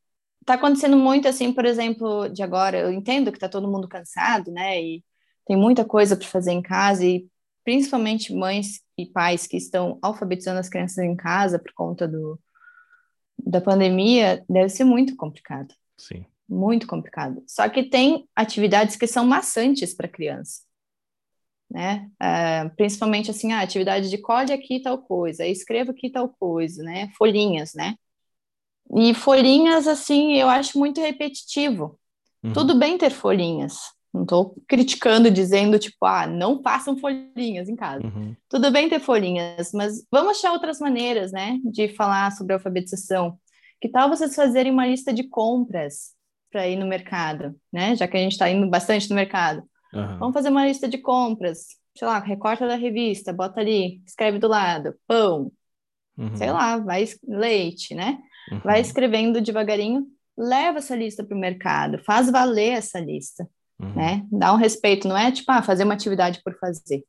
[0.44, 4.50] tá acontecendo muito assim, por exemplo, de agora, eu entendo que tá todo mundo cansado,
[4.50, 4.80] né?
[4.82, 5.04] E
[5.46, 7.26] tem muita coisa para fazer em casa e
[7.64, 12.38] principalmente mães e pais que estão alfabetizando as crianças em casa por conta do
[13.36, 16.24] da pandemia, deve ser muito complicado, Sim.
[16.48, 17.42] muito complicado.
[17.46, 20.62] Só que tem atividades que são maçantes para criança,
[21.70, 22.08] né?
[22.18, 27.10] Ah, principalmente assim, a atividade de colhe aqui tal coisa, escreva aqui tal coisa, né?
[27.18, 27.96] Folhinhas, né?
[28.96, 31.98] E folhinhas, assim, eu acho muito repetitivo.
[32.42, 32.52] Uhum.
[32.52, 33.93] Tudo bem ter folhinhas.
[34.14, 38.06] Não estou criticando, dizendo, tipo, ah, não façam folhinhas em casa.
[38.06, 38.36] Uhum.
[38.48, 43.36] Tudo bem ter folhinhas, mas vamos achar outras maneiras, né, de falar sobre alfabetização.
[43.80, 46.12] Que tal vocês fazerem uma lista de compras
[46.50, 47.96] para ir no mercado, né?
[47.96, 49.64] Já que a gente está indo bastante no mercado.
[49.92, 50.18] Aham.
[50.18, 51.66] Vamos fazer uma lista de compras.
[51.98, 55.50] Sei lá, recorta da revista, bota ali, escreve do lado, pão,
[56.16, 56.36] Uhum.
[56.36, 58.18] sei lá, vai leite, né?
[58.52, 58.60] Uhum.
[58.60, 60.06] vai escrevendo devagarinho,
[60.38, 63.94] leva essa lista para o mercado, faz valer essa lista, Uhum.
[63.94, 64.26] né?
[64.30, 67.04] Dá um respeito, não é tipo, ah, fazer uma atividade por fazer.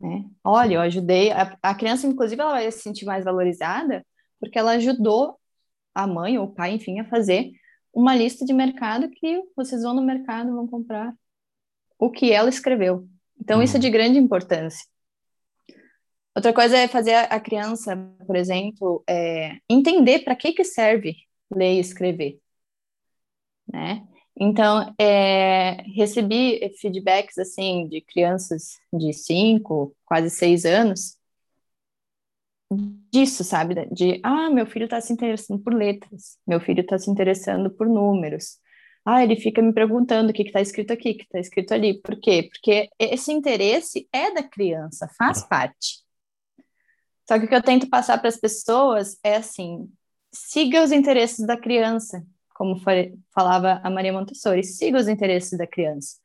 [0.00, 0.24] Né?
[0.42, 4.04] Olha, eu ajudei, a, a criança, inclusive, ela vai se sentir mais valorizada
[4.40, 5.38] porque ela ajudou
[5.94, 7.52] a mãe ou o pai, enfim, a fazer
[7.92, 11.12] uma lista de mercado que vocês vão no mercado vão comprar
[11.98, 13.06] o que ela escreveu.
[13.38, 13.62] Então, uhum.
[13.62, 14.86] isso é de grande importância.
[16.34, 21.16] Outra coisa é fazer a criança, por exemplo, é, entender para que, que serve
[21.50, 22.40] ler e escrever,
[23.66, 24.06] né?
[24.42, 31.18] Então, é, recebi feedbacks, assim, de crianças de 5, quase 6 anos,
[33.12, 33.74] disso, sabe?
[33.92, 37.86] De, ah, meu filho está se interessando por letras, meu filho está se interessando por
[37.88, 38.58] números.
[39.04, 42.00] Ah, ele fica me perguntando o que está escrito aqui, o que está escrito ali.
[42.00, 42.48] Por quê?
[42.50, 46.02] Porque esse interesse é da criança, faz parte.
[47.28, 49.90] Só que o que eu tento passar para as pessoas é assim:
[50.32, 52.24] siga os interesses da criança,
[52.60, 52.78] como
[53.34, 56.18] falava a Maria Montessori, siga os interesses da criança.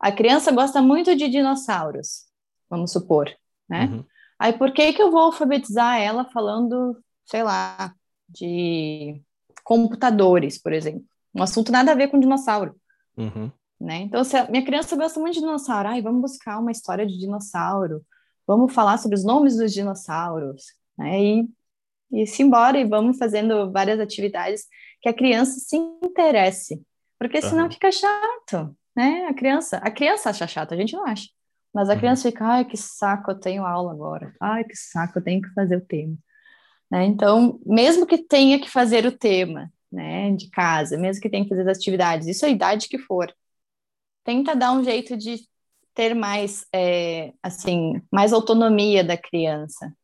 [0.00, 2.24] A criança gosta muito de dinossauros,
[2.70, 3.30] vamos supor,
[3.68, 3.84] né?
[3.84, 4.04] Uhum.
[4.38, 7.94] Aí por que que eu vou alfabetizar ela falando, sei lá,
[8.26, 9.22] de
[9.62, 11.04] computadores, por exemplo?
[11.34, 12.74] Um assunto nada a ver com dinossauro.
[13.14, 13.52] Uhum.
[13.78, 13.96] Né?
[13.96, 17.18] Então, se a minha criança gosta muito de dinossauro, ai, vamos buscar uma história de
[17.18, 18.02] dinossauro,
[18.46, 20.64] vamos falar sobre os nomes dos dinossauros,
[20.96, 21.22] né?
[21.22, 21.48] E,
[22.12, 24.66] e se embora e vamos fazendo várias atividades
[25.00, 26.82] que a criança se interesse,
[27.18, 27.70] porque senão uhum.
[27.70, 29.26] fica chato, né?
[29.28, 31.28] A criança, a criança acha chato, a gente não acha.
[31.72, 31.98] Mas a uhum.
[31.98, 34.34] criança fica, ai, que saco, eu tenho aula agora.
[34.40, 36.16] Ai, que saco, eu tenho que fazer o tema.
[36.90, 37.06] Né?
[37.06, 41.48] Então, mesmo que tenha que fazer o tema, né, de casa, mesmo que tenha que
[41.48, 43.32] fazer as atividades, isso é a idade que for,
[44.24, 45.36] tenta dar um jeito de
[45.94, 49.94] ter mais, é, assim, mais autonomia da criança.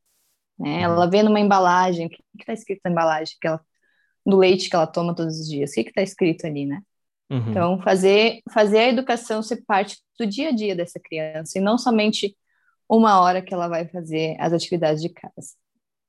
[0.59, 0.79] Né?
[0.79, 0.95] Uhum.
[0.95, 3.61] Ela vê numa embalagem, o que está escrito na embalagem que ela,
[4.27, 6.81] do leite que ela toma todos os dias, o que está escrito ali, né?
[7.31, 7.51] Uhum.
[7.51, 11.77] Então, fazer, fazer a educação ser parte do dia a dia dessa criança, e não
[11.79, 12.37] somente
[12.89, 15.55] uma hora que ela vai fazer as atividades de casa.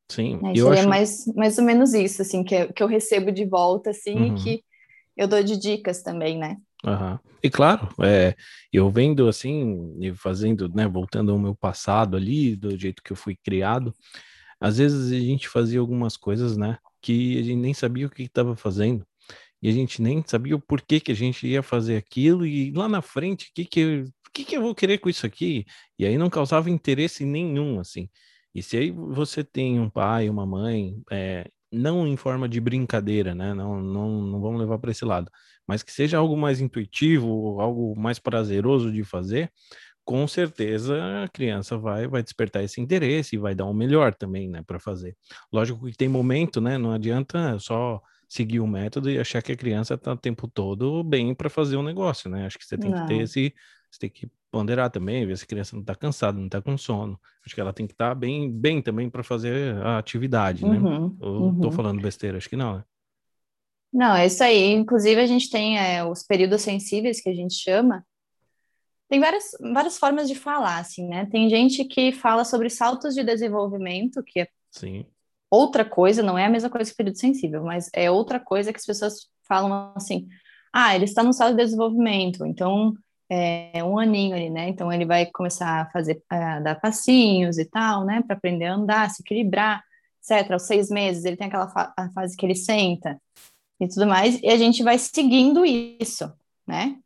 [0.09, 0.53] Sim, né?
[0.55, 0.89] eu seria acho...
[0.89, 4.37] mais, mais ou menos isso, assim, que, eu, que eu recebo de volta, assim, uhum.
[4.37, 4.63] e que
[5.15, 6.57] eu dou de dicas também, né?
[6.83, 7.19] Uhum.
[7.43, 8.33] E claro, é,
[8.71, 13.17] eu vendo assim, e fazendo, né, voltando ao meu passado ali, do jeito que eu
[13.17, 13.93] fui criado,
[14.59, 18.23] às vezes a gente fazia algumas coisas, né, que a gente nem sabia o que
[18.23, 19.05] estava fazendo,
[19.61, 22.87] e a gente nem sabia o porquê que a gente ia fazer aquilo, e lá
[22.87, 25.65] na frente, o que que, que que eu vou querer com isso aqui?
[25.97, 28.09] E aí não causava interesse nenhum, assim.
[28.55, 33.35] E se aí você tem um pai, uma mãe, é, não em forma de brincadeira,
[33.35, 33.53] né?
[33.53, 35.29] Não, não, não vamos levar para esse lado,
[35.67, 39.51] mas que seja algo mais intuitivo, algo mais prazeroso de fazer,
[40.09, 44.11] com certeza a criança vai, vai despertar esse interesse e vai dar o um melhor
[44.11, 45.15] também, né, para fazer.
[45.53, 46.79] Lógico que tem momento, né?
[46.79, 51.03] Não adianta só seguir o método e achar que a criança está o tempo todo
[51.03, 52.47] bem para fazer o um negócio, né?
[52.47, 53.01] Acho que você tem não.
[53.01, 53.53] que ter esse,
[53.91, 56.75] você tem que ponderar também, ver se a criança não está cansada, não está com
[56.75, 57.19] sono.
[57.45, 60.79] Acho que ela tem que estar tá bem, bem também para fazer a atividade, né?
[60.79, 61.71] Uhum, estou uhum.
[61.71, 62.39] falando besteira?
[62.39, 62.83] Acho que não, né?
[63.93, 64.71] Não, é isso aí.
[64.71, 68.03] Inclusive, a gente tem é, os períodos sensíveis, que a gente chama.
[69.09, 71.25] Tem várias, várias formas de falar, assim, né?
[71.25, 75.05] Tem gente que fala sobre saltos de desenvolvimento, que é Sim.
[75.49, 78.79] outra coisa, não é a mesma coisa que período sensível, mas é outra coisa que
[78.79, 80.27] as pessoas falam assim,
[80.71, 82.93] ah, ele está no salto de desenvolvimento, então
[83.27, 84.69] é, um aninho ali, né?
[84.69, 88.21] Então ele vai começar a fazer, a dar passinhos e tal, né?
[88.25, 89.83] Para aprender a andar, se equilibrar,
[90.21, 90.51] etc.
[90.53, 93.19] Aos seis meses ele tem aquela fa fase que ele senta
[93.79, 96.31] e tudo mais, e a gente vai seguindo isso,
[96.67, 96.97] né?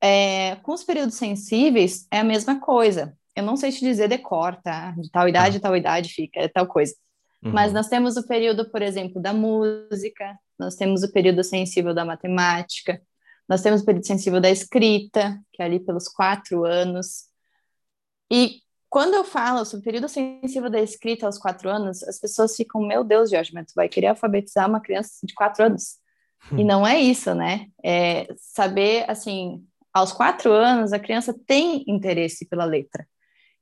[0.00, 3.16] É, com os períodos sensíveis é a mesma coisa.
[3.34, 4.92] Eu não sei te dizer decor, tá?
[4.92, 5.60] De tal idade, ah.
[5.60, 6.94] tal idade fica, é tal coisa.
[7.42, 7.52] Uhum.
[7.52, 12.04] Mas nós temos o período, por exemplo, da música, nós temos o período sensível da
[12.04, 13.00] matemática,
[13.48, 17.26] nós temos o período sensível da escrita, que é ali pelos quatro anos.
[18.30, 22.56] E quando eu falo sobre o período sensível da escrita aos quatro anos, as pessoas
[22.56, 25.98] ficam, meu Deus, Jorge, mas tu vai querer alfabetizar uma criança de quatro anos?
[26.52, 27.66] E não é isso, né?
[27.84, 33.06] É saber, assim, aos quatro anos, a criança tem interesse pela letra.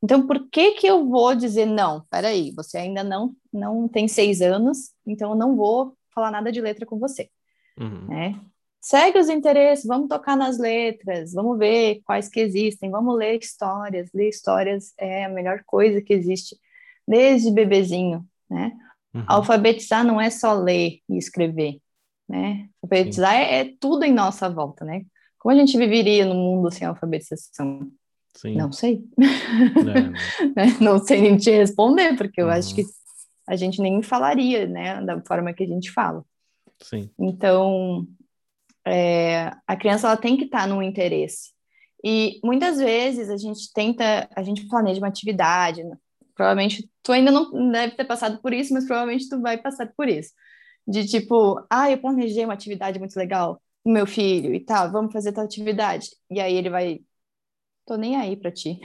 [0.03, 4.43] Então, por que que eu vou dizer, não, peraí, você ainda não, não tem seis
[4.43, 7.31] anos, então eu não vou falar nada de letra com você,
[7.79, 8.07] uhum.
[8.09, 8.41] né?
[8.87, 14.09] segue os interesses, vamos tocar nas letras, vamos ver quais que existem, vamos ler histórias.
[14.15, 16.57] Ler histórias é a melhor coisa que existe
[17.07, 18.73] desde bebezinho, né?
[19.13, 19.25] Uhum.
[19.27, 21.81] Alfabetizar não é só ler e escrever,
[22.29, 22.69] né?
[22.81, 25.05] Alfabetizar é, é, tudo em nossa volta, né?
[25.47, 27.89] Como a gente viveria no mundo sem alfabetização?
[28.37, 28.57] Sim.
[28.57, 29.05] Não sei.
[30.57, 30.81] É, não.
[30.99, 32.53] não sei nem te responder, porque eu uhum.
[32.53, 32.83] acho que
[33.47, 36.25] a gente nem falaria, né, da forma que a gente fala.
[36.83, 37.09] Sim.
[37.17, 38.09] Então,
[38.85, 41.53] é, a criança ela tem que estar tá no interesse.
[42.05, 45.97] E muitas vezes a gente tenta, a gente planeja uma atividade, né?
[46.35, 50.09] provavelmente tu ainda não deve ter passado por isso, mas provavelmente tu vai passar por
[50.09, 50.33] isso.
[50.85, 55.13] De tipo, ah, eu planejei uma atividade muito legal o meu filho e tal, vamos
[55.13, 56.09] fazer tal atividade.
[56.29, 56.99] E aí ele vai,
[57.87, 58.81] tô nem aí para ti.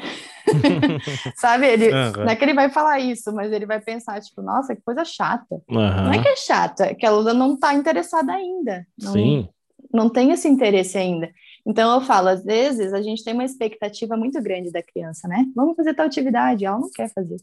[1.38, 1.66] Sabe?
[1.66, 2.12] Ele, uhum.
[2.18, 5.04] Não é que ele vai falar isso, mas ele vai pensar, tipo, nossa, que coisa
[5.04, 5.56] chata.
[5.68, 6.04] Uhum.
[6.04, 8.86] Não é que é chata, é que a Lula não tá interessada ainda.
[9.02, 9.50] Não, Sim.
[9.92, 11.32] Não tem esse interesse ainda.
[11.66, 15.46] Então eu falo, às vezes a gente tem uma expectativa muito grande da criança, né?
[15.56, 17.38] Vamos fazer tal atividade, ela não quer fazer.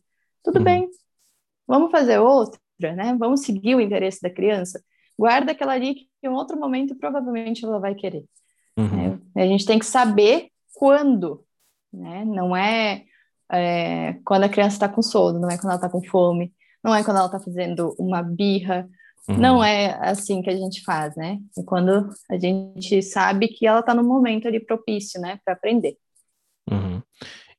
[0.44, 0.64] Tudo uhum.
[0.64, 0.88] bem,
[1.66, 3.16] vamos fazer outra, né?
[3.18, 4.80] Vamos seguir o interesse da criança.
[5.18, 8.24] Guarda aquela ali que em outro momento provavelmente ela vai querer.
[8.76, 9.20] Uhum.
[9.34, 11.44] É, a gente tem que saber quando,
[11.92, 12.24] né?
[12.24, 13.04] Não é,
[13.50, 16.52] é quando a criança está com sono, não é quando ela está com fome,
[16.82, 18.88] não é quando ela está fazendo uma birra,
[19.28, 19.36] uhum.
[19.36, 21.38] não é assim que a gente faz, né?
[21.58, 25.96] É quando a gente sabe que ela está no momento ali propício, né, para aprender.
[26.70, 27.02] Uhum.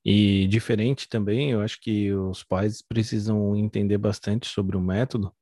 [0.06, 5.34] E diferente também, eu acho que os pais precisam entender bastante sobre o método,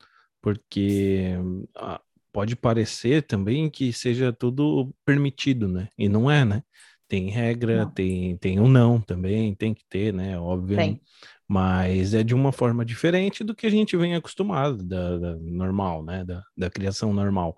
[0.41, 1.35] porque
[1.75, 2.01] ah,
[2.37, 5.87] pode parecer também que seja tudo permitido, né?
[5.97, 6.61] E não é, né?
[7.07, 7.89] Tem regra, não.
[7.91, 10.37] tem, tem um não também, tem que ter, né?
[10.37, 10.77] Óbvio.
[10.77, 11.01] Tem.
[11.47, 16.03] Mas é de uma forma diferente do que a gente vem acostumado, da, da normal,
[16.03, 16.23] né?
[16.23, 17.57] Da, da criação normal.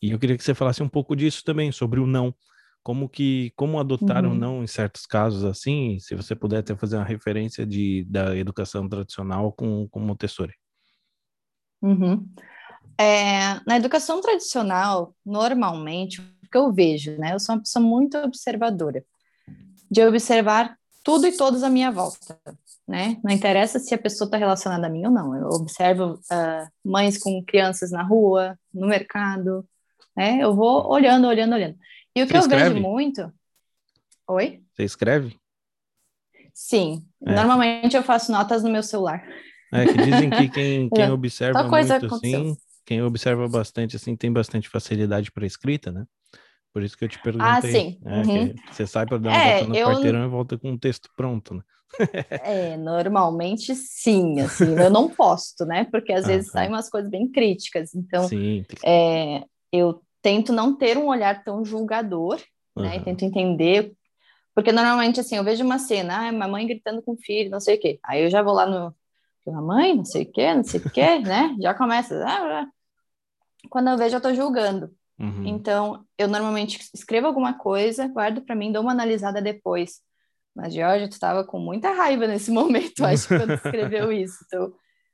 [0.00, 2.32] E eu queria que você falasse um pouco disso também, sobre o não.
[2.84, 4.30] Como que, como adotar uhum.
[4.30, 8.36] o não em certos casos assim, se você puder até fazer uma referência de, da
[8.36, 10.54] educação tradicional com, com Montessori.
[11.82, 12.28] Uhum.
[13.00, 17.32] É, na educação tradicional, normalmente, o que eu vejo, né?
[17.32, 19.02] Eu sou uma pessoa muito observadora,
[19.90, 22.38] de observar tudo e todos à minha volta,
[22.86, 23.18] né?
[23.24, 25.34] Não interessa se a pessoa está relacionada a mim ou não.
[25.34, 29.66] Eu observo uh, mães com crianças na rua, no mercado,
[30.14, 30.38] né?
[30.38, 31.78] Eu vou olhando, olhando, olhando.
[32.14, 32.74] E o que Você eu escreve?
[32.74, 33.32] vejo muito.
[34.28, 34.62] Oi?
[34.76, 35.36] Você escreve?
[36.52, 37.02] Sim.
[37.24, 37.34] É.
[37.34, 39.26] Normalmente eu faço notas no meu celular.
[39.72, 42.56] É que dizem que quem, quem observa muito assim
[42.90, 46.04] quem observa bastante, assim, tem bastante facilidade para escrita, né?
[46.72, 47.48] Por isso que eu te perguntei.
[47.48, 48.00] Ah, sim.
[48.04, 48.54] É, uhum.
[48.68, 49.86] Você sai para dar uma é, volta no eu...
[49.86, 51.62] quarteirão e volta com um texto pronto, né?
[52.42, 55.84] é, normalmente sim, assim, eu não posto, né?
[55.84, 57.94] Porque às ah, vezes saem umas coisas bem críticas.
[57.94, 62.42] Então, sim, é, eu tento não ter um olhar tão julgador,
[62.74, 62.82] uhum.
[62.82, 62.96] né?
[62.96, 63.92] E tento entender.
[64.52, 67.76] Porque normalmente, assim, eu vejo uma cena, ah, mamãe gritando com o filho, não sei
[67.76, 68.00] o quê.
[68.02, 68.92] Aí eu já vou lá no.
[69.46, 71.56] Mamãe, não sei o quê, não sei o quê, né?
[71.60, 72.24] Já começa.
[72.26, 72.66] Ah,
[73.68, 74.90] quando eu vejo, eu estou julgando.
[75.18, 75.46] Uhum.
[75.46, 80.00] Então, eu normalmente escrevo alguma coisa, guardo para mim, dou uma analisada depois.
[80.54, 84.38] Mas, Jorge, tu estava com muita raiva nesse momento, acho, quando escreveu isso.
[84.46, 84.72] Então,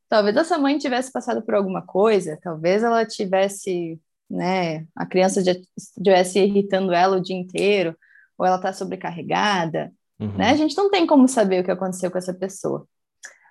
[0.09, 5.53] talvez essa mãe tivesse passado por alguma coisa, talvez ela tivesse, né, a criança já
[5.77, 7.97] estivesse irritando ela o dia inteiro,
[8.39, 10.37] ou ela está sobrecarregada, uhum.
[10.37, 10.51] né?
[10.51, 12.87] A gente não tem como saber o que aconteceu com essa pessoa.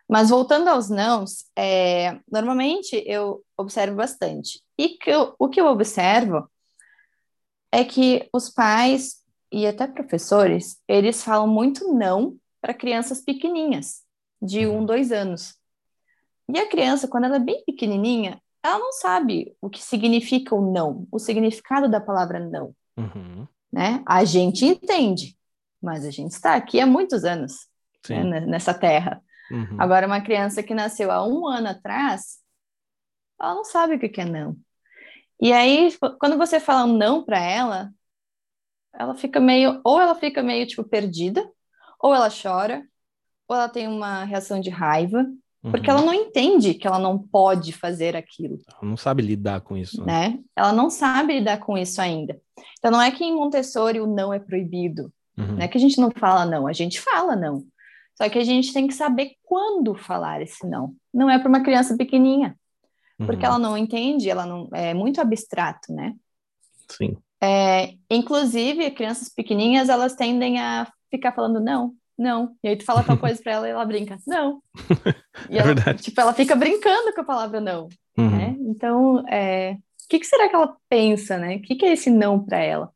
[0.08, 4.62] Mas voltando aos nãos, é, normalmente eu observo bastante.
[4.78, 6.50] E que eu, o que eu observo
[7.72, 14.04] é que os pais e até professores, eles falam muito não para crianças pequenininhas,
[14.42, 14.86] de um, uhum.
[14.86, 15.56] dois anos.
[16.54, 20.72] E a criança, quando ela é bem pequenininha, ela não sabe o que significa o
[20.74, 22.76] não, o significado da palavra não.
[22.98, 23.48] Uhum.
[23.72, 24.04] Né?
[24.06, 25.38] A gente entende,
[25.82, 27.68] mas a gente está aqui há muitos anos
[28.10, 29.22] né, nessa terra.
[29.52, 29.78] Uhum.
[29.80, 32.40] Agora, uma criança que nasceu há um ano atrás,
[33.40, 34.56] ela não sabe o que é não.
[35.42, 37.92] E aí, quando você fala um não para ela,
[38.94, 41.48] ela fica meio, ou ela fica meio tipo perdida,
[42.00, 42.84] ou ela chora,
[43.48, 45.20] ou ela tem uma reação de raiva,
[45.64, 45.72] uhum.
[45.72, 48.62] porque ela não entende que ela não pode fazer aquilo.
[48.72, 50.04] Ela não sabe lidar com isso.
[50.04, 50.30] Né?
[50.30, 50.40] né?
[50.56, 52.40] Ela não sabe lidar com isso ainda.
[52.80, 55.12] Então não é que em Montessori o não é proibido.
[55.38, 55.56] Uhum.
[55.56, 57.66] Não é que a gente não fala não, a gente fala não.
[58.16, 60.96] Só que a gente tem que saber quando falar esse não.
[61.14, 62.56] Não é para uma criança pequenininha,
[63.18, 63.52] porque uhum.
[63.52, 66.14] ela não entende, ela não é muito abstrato, né?
[66.90, 67.18] Sim.
[67.42, 72.56] É, inclusive, crianças pequenininhas, elas tendem a ficar falando não, não.
[72.64, 74.62] E aí tu fala tal coisa para ela e ela brinca, não.
[75.50, 76.02] E é ela, verdade.
[76.02, 78.30] Tipo, ela fica brincando com a palavra não, uhum.
[78.30, 78.56] né?
[78.62, 81.58] Então, é, o que, que, será que ela pensa, né?
[81.58, 82.90] O que, que é esse não para ela?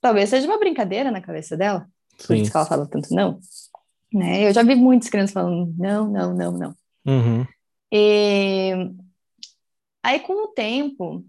[0.00, 2.26] Talvez seja uma brincadeira na cabeça dela, Sim.
[2.26, 3.40] por isso que ela fala tanto não.
[4.12, 4.48] Né?
[4.48, 6.74] Eu já vi muitas crianças falando não, não, não, não.
[7.06, 7.46] Uhum.
[7.92, 8.72] E
[10.02, 11.24] aí, com o tempo,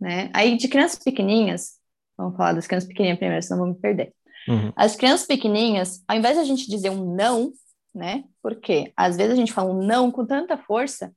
[0.00, 0.30] né?
[0.32, 1.78] Aí, de crianças pequenininhas,
[2.16, 4.14] vamos falar das crianças pequenininhas primeiro, senão vou me perder.
[4.48, 4.72] Uhum.
[4.76, 7.52] As crianças pequenininhas, ao invés de a gente dizer um não,
[7.94, 8.24] né?
[8.42, 11.12] Porque às vezes a gente fala um não com tanta força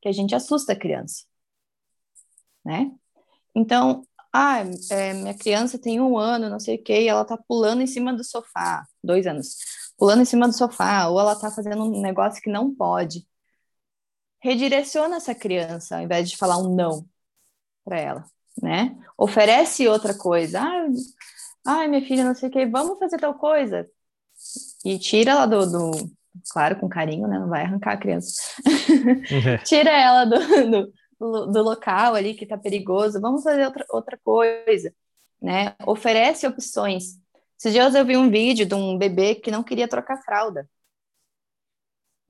[0.00, 1.24] que a gente assusta a criança,
[2.64, 2.90] né?
[3.54, 4.02] Então,
[4.32, 7.82] ah, é, minha criança tem um ano, não sei o quê, e ela tá pulando
[7.82, 9.56] em cima do sofá, dois anos
[10.00, 13.26] pulando em cima do sofá, ou ela está fazendo um negócio que não pode.
[14.42, 17.06] Redireciona essa criança, ao invés de falar um não.
[17.84, 18.24] para ela,
[18.62, 18.96] né?
[19.18, 20.62] Oferece outra coisa.
[20.62, 20.86] Ah,
[21.66, 23.86] ai, minha filha, não sei o que, vamos fazer tal coisa.
[24.86, 26.10] E tira ela do, do
[26.50, 27.38] claro, com carinho, né?
[27.38, 28.40] Não vai arrancar a criança.
[29.64, 30.38] Tira ela do,
[31.18, 34.94] do, do, local ali que tá perigoso, vamos fazer outra, outra coisa,
[35.42, 35.74] né?
[35.86, 37.19] Oferece opções.
[37.60, 40.66] Esses dias eu vi um vídeo de um bebê que não queria trocar fralda.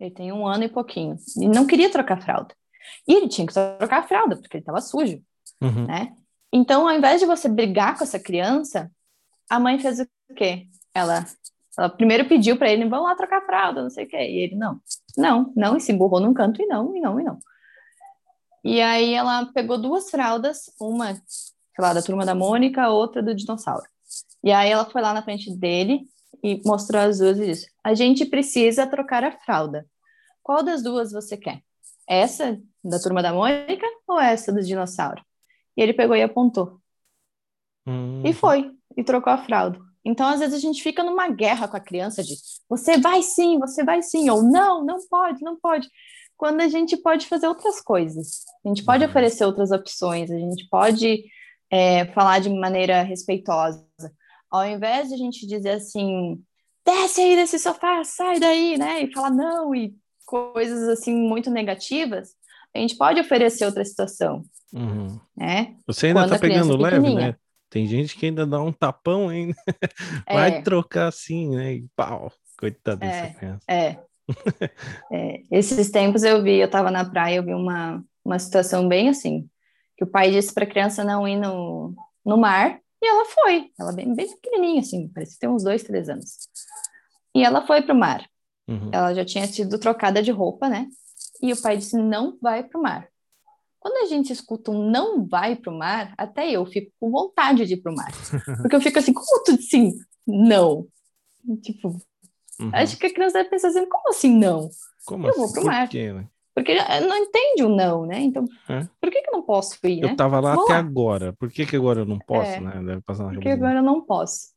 [0.01, 1.17] Ele tem um ano e pouquinho.
[1.41, 2.53] E não queria trocar fralda.
[3.07, 5.23] E ele tinha que trocar a fralda, porque ele estava sujo,
[5.61, 5.87] uhum.
[5.87, 6.17] né?
[6.53, 8.91] Então, ao invés de você brigar com essa criança,
[9.49, 10.67] a mãe fez o quê?
[10.93, 11.25] Ela,
[11.79, 14.17] ela primeiro pediu para ele, vamos lá trocar fralda, não sei o quê.
[14.17, 14.81] E ele, não,
[15.17, 17.39] não, não, e se emburrou num canto, e não, e não, e não.
[18.65, 21.23] E aí ela pegou duas fraldas, uma, sei
[21.79, 23.87] lá, da turma da Mônica, outra do dinossauro.
[24.43, 26.01] E aí ela foi lá na frente dele
[26.43, 29.87] e mostrou as duas e disse: A gente precisa trocar a fralda.
[30.43, 31.63] Qual das duas você quer?
[32.09, 35.23] Essa da turma da Mônica ou essa do dinossauro?
[35.77, 36.81] E ele pegou e apontou.
[37.87, 38.23] Hum.
[38.25, 39.79] E foi, e trocou a fralda.
[40.05, 42.35] Então, às vezes, a gente fica numa guerra com a criança de
[42.69, 45.89] você vai sim, você vai sim, ou não, não pode, não pode.
[46.37, 49.11] Quando a gente pode fazer outras coisas, a gente pode uhum.
[49.11, 51.25] oferecer outras opções, a gente pode
[51.71, 53.87] é, falar de maneira respeitosa.
[54.51, 56.43] Ao invés de a gente dizer assim,
[56.85, 59.03] desce aí desse sofá, sai daí, né?
[59.03, 59.95] E falar não, e
[60.27, 62.31] coisas assim muito negativas,
[62.75, 64.45] a gente pode oferecer outra situação.
[64.73, 65.19] Uhum.
[65.37, 65.77] Né?
[65.87, 67.37] Você ainda Quando tá pegando é leve, né?
[67.69, 69.55] Tem gente que ainda dá um tapão ainda.
[70.29, 70.63] Vai é.
[70.63, 71.75] trocar assim, né?
[71.75, 72.33] E pau.
[72.59, 73.33] Coitada dessa é.
[73.33, 73.65] criança.
[73.69, 73.99] É.
[75.13, 75.43] é.
[75.51, 79.49] Esses tempos eu vi, eu tava na praia, eu vi uma, uma situação bem assim,
[79.97, 81.95] que o pai disse para a criança não ir no,
[82.25, 83.71] no mar, e ela foi.
[83.79, 86.49] Ela bem, bem pequenininha, assim, parece ter uns dois, três anos.
[87.35, 88.29] E ela foi para o mar.
[88.69, 88.91] Uhum.
[88.93, 90.87] Ela já tinha sido trocada de roupa, né?
[91.43, 93.09] E o pai disse: não vai para o mar.
[93.79, 97.65] Quando a gente escuta um não vai para o mar, até eu fico com vontade
[97.67, 98.11] de ir para o mar.
[98.61, 99.93] Porque eu fico assim, como tu assim,
[100.27, 100.87] não?
[101.63, 101.89] Tipo,
[102.61, 102.71] uhum.
[102.75, 104.69] acho que a criança deve pensar assim, como assim não?
[105.07, 105.39] Como eu assim?
[105.41, 105.89] vou para o mar.
[105.89, 106.29] Quê, né?
[106.55, 108.21] Porque não entende o não, né?
[108.21, 108.87] Então, é?
[109.01, 110.13] por que, que eu não posso ir, né?
[110.13, 110.79] Eu tava lá Vou até lá.
[110.81, 112.83] agora, por que, que agora eu não posso, é, né?
[112.85, 114.49] Deve passar na Porque agora eu não posso.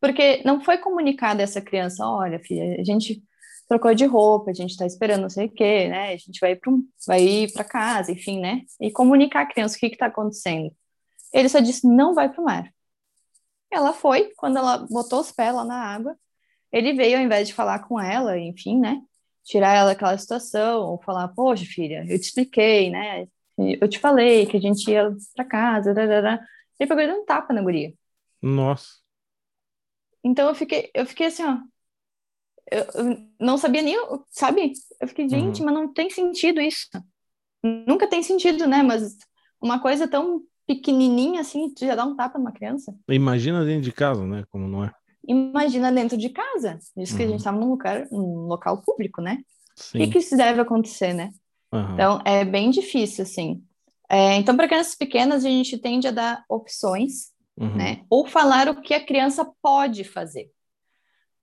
[0.00, 3.22] Porque não foi comunicado a essa criança, olha, filha, a gente
[3.68, 6.12] trocou de roupa, a gente está esperando não sei o quê, né?
[6.12, 6.72] A gente vai para
[7.06, 8.62] vai ir para casa, enfim, né?
[8.80, 10.72] E comunicar a criança o que está acontecendo.
[11.32, 12.70] Ele só disse não vai para o mar.
[13.70, 16.16] Ela foi, quando ela botou os pés lá na água,
[16.70, 19.00] ele veio ao invés de falar com ela, enfim, né?
[19.44, 23.26] Tirar ela daquela situação, ou falar, poxa, filha, eu te expliquei, né?
[23.58, 26.40] Eu te falei que a gente ia para casa, dadada.
[26.78, 27.92] ele pegou e deu um tapa na guria.
[28.40, 29.02] Nossa.
[30.24, 31.58] Então eu fiquei, eu fiquei assim, ó,
[32.70, 33.96] eu, eu não sabia nem,
[34.30, 34.72] sabe?
[35.00, 35.66] Eu fiquei, gente, uhum.
[35.66, 36.88] mas não tem sentido isso.
[37.62, 38.82] Nunca tem sentido, né?
[38.82, 39.16] Mas
[39.60, 42.94] uma coisa tão pequenininha assim, já dá um tapa numa criança.
[43.08, 44.44] Imagina dentro de casa, né?
[44.50, 44.92] Como não é.
[45.26, 46.78] Imagina dentro de casa.
[46.96, 47.16] Diz uhum.
[47.16, 47.64] que a gente estava uhum.
[47.64, 49.38] num lugar, num local público, né?
[49.76, 49.98] Sim.
[49.98, 51.30] O que, que isso deve acontecer, né?
[51.72, 51.94] Uhum.
[51.94, 53.62] Então, é bem difícil, assim.
[54.08, 57.76] É, então, para crianças pequenas, a gente tende a dar opções, uhum.
[57.76, 58.02] né?
[58.10, 60.50] Ou falar o que a criança pode fazer.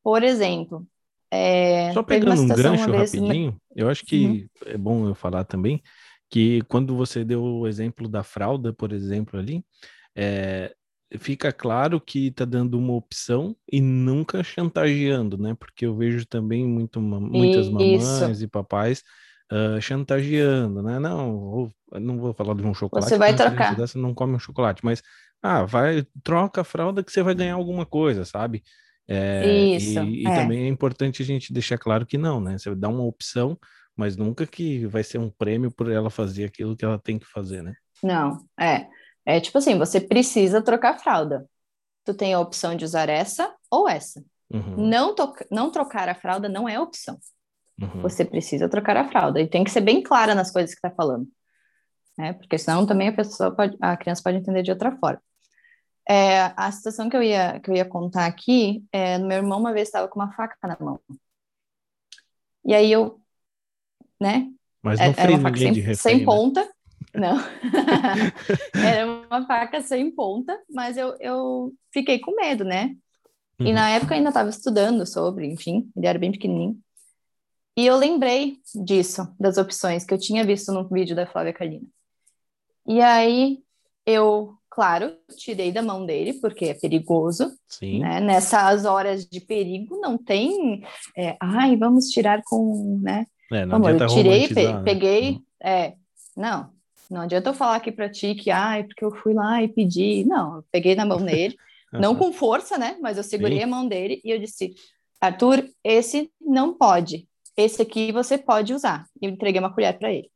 [0.04, 0.86] Por exemplo,
[1.32, 4.48] é, Só pegando um gancho rapidinho, eu acho que uhum.
[4.66, 5.82] é bom eu falar também
[6.30, 9.64] que quando você deu o exemplo da fralda, por exemplo, ali,
[10.16, 10.74] é,
[11.18, 15.56] fica claro que está dando uma opção e nunca chantageando, né?
[15.58, 19.04] Porque eu vejo também muito, muitas mamães e papais
[19.52, 21.00] uh, chantageando, né?
[21.00, 23.10] Não, não vou falar de um chocolate.
[23.10, 23.76] Você vai trocar.
[23.76, 25.02] Você não come um chocolate, mas
[25.42, 28.64] ah, vai troca a fralda que você vai ganhar alguma coisa, sabe?
[29.08, 30.00] É, Isso.
[30.04, 30.36] E, e é.
[30.36, 32.58] também é importante a gente deixar claro que não, né?
[32.58, 33.58] Você dá uma opção,
[33.96, 37.26] mas nunca que vai ser um prêmio por ela fazer aquilo que ela tem que
[37.26, 37.74] fazer, né?
[38.04, 38.88] Não, é.
[39.26, 41.48] É tipo assim, você precisa trocar fralda.
[42.04, 44.24] Tu tem a opção de usar essa ou essa.
[44.52, 44.88] Uhum.
[44.88, 45.16] Não,
[45.52, 47.20] não trocar a fralda não é opção.
[47.82, 48.02] Uhum.
[48.02, 49.40] Você precisa trocar a fralda.
[49.40, 51.28] E tem que ser bem clara nas coisas que está falando.
[52.18, 52.34] Né?
[52.34, 55.22] Porque senão também a pessoa pode, a criança pode entender de outra forma.
[56.08, 59.72] É, a situação que eu ia, que eu ia contar aqui, é, meu irmão uma
[59.72, 61.00] vez estava com uma faca na mão.
[62.66, 63.22] E aí eu,
[64.20, 64.52] né?
[64.82, 66.26] Mas não era uma faca sem, refém, sem né?
[66.26, 66.70] ponta.
[67.14, 67.38] Não.
[68.76, 72.96] era uma faca sem ponta, mas eu, eu fiquei com medo, né?
[73.60, 73.74] E uhum.
[73.74, 76.78] na época eu ainda estava estudando sobre, enfim, ele era bem pequenininho.
[77.76, 81.86] E eu lembrei disso, das opções que eu tinha visto no vídeo da Flávia Carlina.
[82.88, 83.60] E aí
[84.06, 87.52] eu claro, tirei da mão dele, porque é perigoso.
[87.68, 88.00] Sim.
[88.00, 88.22] Né?
[88.22, 90.84] Nessas horas de perigo, não tem.
[91.18, 92.98] É, Ai, vamos tirar com.
[93.02, 93.26] Né?
[93.52, 94.82] É, não Vamos, eu tirei, pe né?
[94.84, 95.32] peguei.
[95.32, 95.44] Uhum.
[95.62, 95.94] É,
[96.38, 96.70] não.
[97.10, 100.24] Não adianta eu falar aqui para ti que, ai, porque eu fui lá e pedi.
[100.26, 101.58] Não, eu peguei na mão dele,
[101.92, 102.98] não com força, né?
[103.02, 103.64] Mas eu segurei Sim.
[103.64, 104.76] a mão dele e eu disse:
[105.20, 107.28] Arthur, esse não pode.
[107.58, 109.06] Esse aqui você pode usar.
[109.22, 110.32] E eu entreguei uma colher para ele.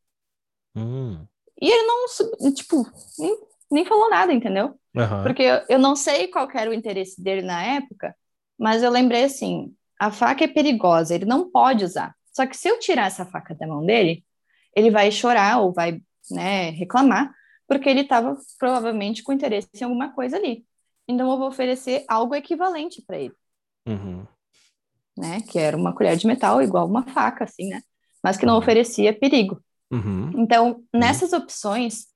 [0.75, 1.25] Hum.
[1.61, 2.85] E ele não, tipo,
[3.17, 3.37] nem,
[3.71, 4.77] nem falou nada, entendeu?
[4.95, 5.23] Uhum.
[5.23, 8.15] Porque eu, eu não sei qual era o interesse dele na época,
[8.57, 12.15] mas eu lembrei assim: a faca é perigosa, ele não pode usar.
[12.31, 14.23] Só que se eu tirar essa faca da mão dele,
[14.75, 17.33] ele vai chorar ou vai né, reclamar,
[17.67, 20.65] porque ele estava provavelmente com interesse em alguma coisa ali.
[21.07, 23.35] Então eu vou oferecer algo equivalente para ele.
[23.87, 24.25] Uhum.
[25.17, 25.41] Né?
[25.41, 27.81] Que era uma colher de metal igual uma faca, assim, né?
[28.23, 28.59] Mas que não uhum.
[28.59, 29.61] oferecia perigo.
[29.91, 30.31] Uhum.
[30.41, 30.85] Então, uhum.
[30.93, 32.07] nessas opções,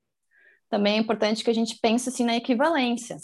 [0.68, 3.16] também é importante que a gente pense assim na equivalência,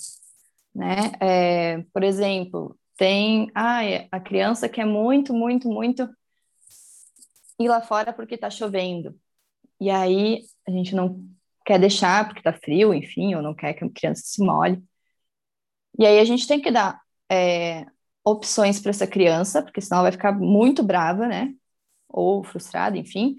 [0.75, 1.13] né?
[1.21, 3.81] É, por exemplo, tem ah,
[4.11, 6.09] a criança que é muito, muito, muito
[7.59, 9.19] ir lá fora porque está chovendo.
[9.81, 11.23] E aí a gente não
[11.65, 14.83] quer deixar porque está frio, enfim, ou não quer que a criança se molhe.
[15.99, 17.01] E aí a gente tem que dar
[17.31, 17.87] é,
[18.25, 21.55] opções para essa criança, porque senão ela vai ficar muito brava, né?
[22.09, 23.37] Ou frustrada, enfim.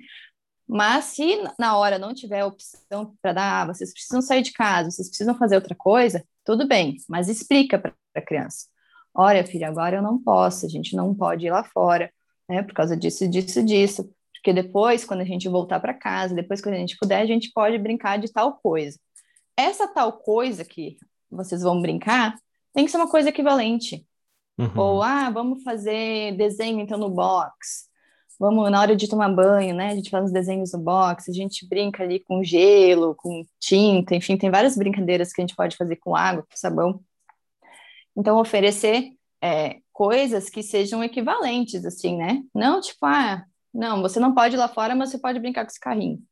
[0.68, 4.92] Mas se na hora não tiver opção para dar, ah, vocês precisam sair de casa,
[4.92, 8.68] vocês precisam fazer outra coisa, tudo bem, mas explica para a criança.
[9.14, 12.12] Olha, filha, agora eu não posso, a gente não pode ir lá fora,
[12.50, 12.64] né?
[12.64, 14.15] Por causa disso, disso, disso.
[14.46, 17.52] Porque depois, quando a gente voltar para casa, depois quando a gente puder, a gente
[17.52, 19.00] pode brincar de tal coisa.
[19.58, 20.98] Essa tal coisa que
[21.32, 22.38] vocês vão brincar
[22.72, 24.06] tem que ser uma coisa equivalente.
[24.56, 24.72] Uhum.
[24.80, 27.90] Ou, ah, vamos fazer desenho então no box.
[28.40, 29.88] Vamos, na hora de tomar banho, né?
[29.88, 34.14] A gente faz os desenhos no box, a gente brinca ali com gelo, com tinta,
[34.14, 37.02] enfim, tem várias brincadeiras que a gente pode fazer com água, com sabão.
[38.16, 39.10] Então, oferecer
[39.42, 42.44] é, coisas que sejam equivalentes, assim, né?
[42.54, 43.44] Não tipo, ah,
[43.76, 46.24] não, você não pode ir lá fora, mas você pode brincar com esse carrinho.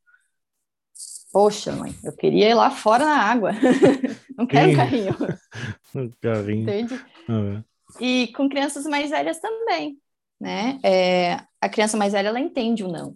[1.32, 3.52] Poxa, mãe, eu queria ir lá fora na água.
[4.38, 5.16] não quero um carrinho.
[5.94, 6.64] um carrinho.
[6.64, 7.06] Entende?
[7.28, 7.64] Ah,
[8.00, 10.00] e com crianças mais velhas também,
[10.40, 10.80] né?
[10.84, 13.14] É, a criança mais velha, ela entende o não.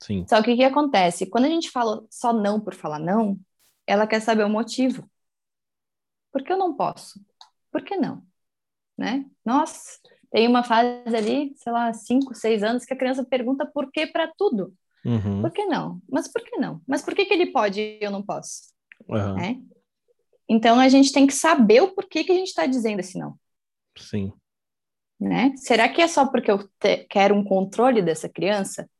[0.00, 0.24] Sim.
[0.26, 1.26] Só que o que acontece?
[1.26, 3.38] Quando a gente fala só não por falar não,
[3.86, 5.08] ela quer saber o motivo.
[6.32, 7.20] Por que eu não posso?
[7.70, 8.24] Por que não?
[8.96, 9.26] Né?
[9.44, 9.98] Nossa,
[10.34, 14.04] tem uma fase ali, sei lá, cinco, seis anos, que a criança pergunta por que
[14.04, 14.74] para tudo.
[15.04, 15.40] Uhum.
[15.40, 16.02] Por que não?
[16.10, 16.82] Mas por que não?
[16.88, 18.62] Mas por que, que ele pode e eu não posso?
[19.08, 19.34] Uhum.
[19.36, 19.62] Né?
[20.48, 23.38] Então a gente tem que saber o porquê que a gente está dizendo esse não.
[23.96, 24.32] Sim.
[25.20, 25.52] Né?
[25.56, 26.68] Será que é só porque eu
[27.08, 28.90] quero um controle dessa criança?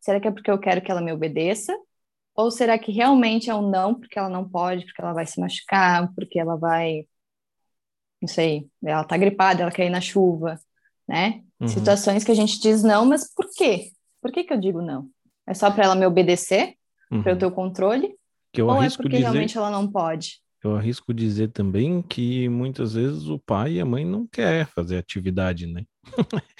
[0.00, 1.72] Será que é porque eu quero que ela me obedeça?
[2.34, 5.38] Ou será que realmente é um não porque ela não pode, porque ela vai se
[5.38, 7.06] machucar, porque ela vai
[8.20, 10.58] não sei, ela tá gripada, ela quer ir na chuva,
[11.06, 11.42] né?
[11.60, 11.68] Uhum.
[11.68, 13.90] Situações que a gente diz não, mas por quê?
[14.20, 15.08] Por que, que eu digo não?
[15.46, 16.74] É só para ela me obedecer,
[17.10, 17.22] uhum.
[17.22, 18.14] para eu ter o controle?
[18.52, 20.40] Que eu ou é porque dizer, realmente ela não pode?
[20.62, 24.96] Eu arrisco dizer também que muitas vezes o pai e a mãe não quer fazer
[24.96, 25.84] atividade, né?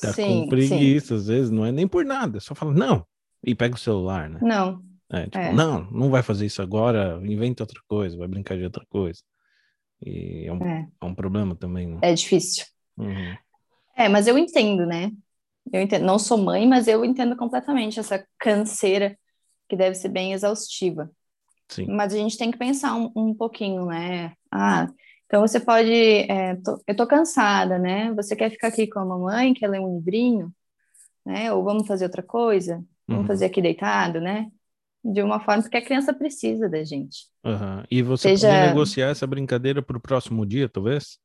[0.00, 1.14] tá sim, com preguiça, sim.
[1.14, 3.04] às vezes, não é nem por nada, só fala não,
[3.44, 4.38] e pega o celular, né?
[4.40, 4.80] Não.
[5.10, 5.52] É, tipo, é.
[5.52, 9.20] não, não vai fazer isso agora, inventa outra coisa, vai brincar de outra coisa.
[10.04, 10.88] E é um, é.
[11.00, 11.86] é um problema também.
[11.86, 11.98] Né?
[12.02, 12.64] É difícil.
[12.96, 13.36] Uhum.
[13.96, 15.10] É, mas eu entendo, né?
[15.72, 19.18] Eu entendo, não sou mãe, mas eu entendo completamente essa canseira
[19.68, 21.10] que deve ser bem exaustiva.
[21.68, 21.86] Sim.
[21.88, 24.32] Mas a gente tem que pensar um, um pouquinho, né?
[24.50, 24.88] Ah,
[25.26, 25.92] então você pode.
[25.92, 28.12] É, tô, eu tô cansada, né?
[28.14, 30.50] Você quer ficar aqui com a mamãe, quer ler um livrinho,
[31.24, 31.52] né?
[31.52, 32.82] Ou vamos fazer outra coisa?
[33.06, 33.26] Vamos uhum.
[33.26, 34.50] fazer aqui deitado, né?
[35.04, 37.26] De uma forma que a criança precisa da gente.
[37.44, 37.84] Uhum.
[37.90, 38.48] E você Seja...
[38.48, 41.18] pode negociar essa brincadeira para o próximo dia, talvez?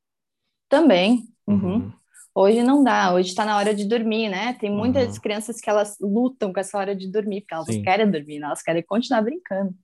[0.69, 1.27] Também.
[1.47, 1.75] Uhum.
[1.75, 1.93] Uhum.
[2.35, 4.53] Hoje não dá, hoje está na hora de dormir, né?
[4.53, 7.77] Tem muitas crianças que elas lutam com essa hora de dormir, porque elas Sim.
[7.77, 8.47] não querem dormir, né?
[8.47, 9.75] elas querem continuar brincando.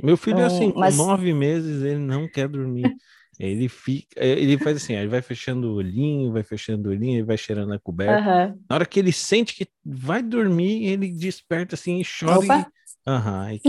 [0.00, 0.96] Meu filho é então, assim, mas...
[0.96, 2.94] com nove meses ele não quer dormir.
[3.38, 7.26] Ele fica, ele faz assim, ele vai fechando o olhinho, vai fechando o olhinho, ele
[7.26, 8.18] vai cheirando a coberta.
[8.18, 8.64] Uhum.
[8.68, 12.72] Na hora que ele sente que vai dormir, ele desperta assim e chora Opa.
[13.06, 13.60] Aham, e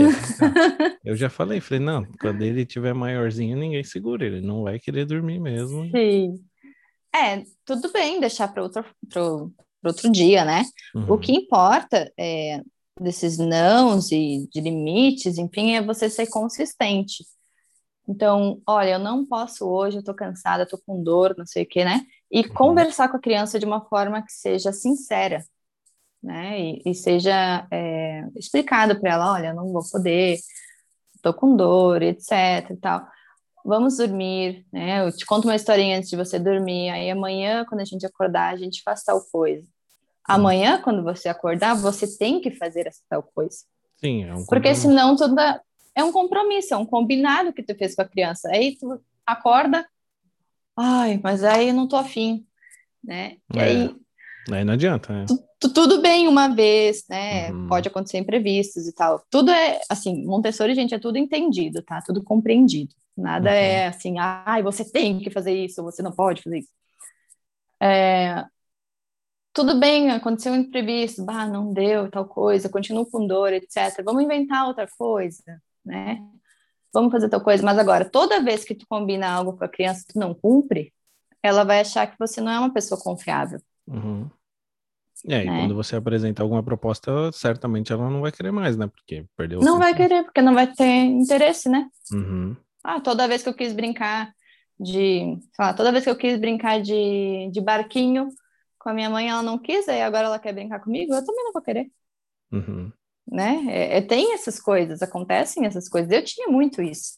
[1.04, 5.04] eu já falei, falei, não, quando ele tiver maiorzinho, ninguém segura, ele não vai querer
[5.04, 5.88] dormir mesmo.
[5.90, 6.44] Sim.
[7.14, 10.64] É, tudo bem deixar para outro, pro, pro outro dia, né?
[10.94, 11.12] Uhum.
[11.12, 12.60] O que importa é,
[13.00, 17.24] desses nãos e de limites, enfim, é você ser consistente.
[18.08, 21.68] Então, olha, eu não posso hoje, eu tô cansada, tô com dor, não sei o
[21.68, 22.00] quê, né?
[22.30, 22.54] E uhum.
[22.54, 25.44] conversar com a criança de uma forma que seja sincera,
[26.22, 26.60] né?
[26.60, 30.38] E, e seja é, explicado para ela, olha, não vou poder,
[31.22, 32.30] tô com dor, etc
[32.70, 33.06] e tal.
[33.64, 35.06] Vamos dormir, né?
[35.06, 36.90] Eu te conto uma historinha antes de você dormir.
[36.90, 39.66] Aí amanhã, quando a gente acordar, a gente faz tal coisa.
[40.24, 43.58] Amanhã, quando você acordar, você tem que fazer essa tal coisa.
[43.96, 45.60] Sim, é um Porque senão toda,
[45.94, 48.48] é um compromisso, é um combinado que tu fez com a criança.
[48.50, 49.86] Aí tu acorda,
[50.76, 52.46] ai, mas aí eu não tô afim,
[53.02, 53.36] né?
[53.54, 53.62] E É.
[53.62, 53.96] aí
[54.50, 55.24] Aí não adianta, né?
[55.26, 57.50] tu- tudo bem uma vez, né?
[57.52, 57.66] Uhum.
[57.68, 59.24] Pode acontecer imprevistos e tal.
[59.30, 62.00] Tudo é assim, Montessori, gente, é tudo entendido, tá?
[62.02, 62.94] Tudo compreendido.
[63.16, 63.56] Nada Uhum.
[63.56, 66.70] é assim, ai, você tem que fazer isso, você não pode fazer isso.
[67.80, 68.44] É,
[69.52, 74.02] tudo bem, aconteceu um imprevisto, bah, não deu tal coisa, continuo com dor, etc.
[74.04, 75.42] Vamos inventar outra coisa,
[75.84, 76.22] né?
[76.92, 80.04] Vamos fazer tal coisa, mas agora, toda vez que tu combina algo com a criança
[80.08, 80.92] e tu não cumpre,
[81.42, 83.60] ela vai achar que você não é uma pessoa confiável.
[83.86, 84.30] Uhum.
[85.26, 85.58] É, e Né?
[85.60, 88.86] quando você apresenta alguma proposta, certamente ela não vai querer mais, né?
[88.86, 91.88] Porque perdeu o Não vai querer, porque não vai ter interesse, né?
[92.12, 92.56] Uhum.
[92.84, 94.32] Ah, toda vez que eu quis brincar
[94.78, 98.28] de, sei lá, toda vez que eu quis brincar de, de barquinho
[98.78, 101.44] com a minha mãe, ela não quis, aí agora ela quer brincar comigo, eu também
[101.44, 101.90] não vou querer,
[102.52, 102.92] Uhum.
[103.26, 103.64] né?
[103.68, 106.10] É, é- tem essas coisas, acontecem essas coisas.
[106.12, 107.14] Eu tinha muito isso.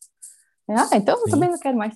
[0.68, 1.30] Ah, então eu Sim.
[1.32, 1.94] também não quero mais.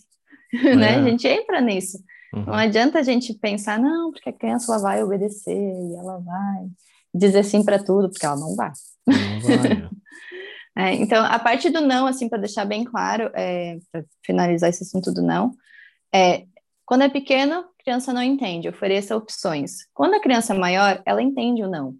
[0.52, 0.76] É.
[0.76, 0.96] Né?
[0.98, 1.98] A gente entra nisso.
[2.34, 2.44] Uhum.
[2.46, 6.68] Não adianta a gente pensar, não, porque a criança ela vai obedecer e ela vai
[7.14, 8.72] dizer sim para tudo, porque ela não vai.
[9.06, 9.90] Não vai, né?
[10.76, 14.82] É, então, a parte do não, assim, para deixar bem claro, é, para finalizar esse
[14.82, 15.52] assunto do não,
[16.12, 16.46] é
[16.84, 19.86] quando é pequeno, a criança não entende, ofereça opções.
[19.94, 21.96] Quando a criança é maior, ela entende o não.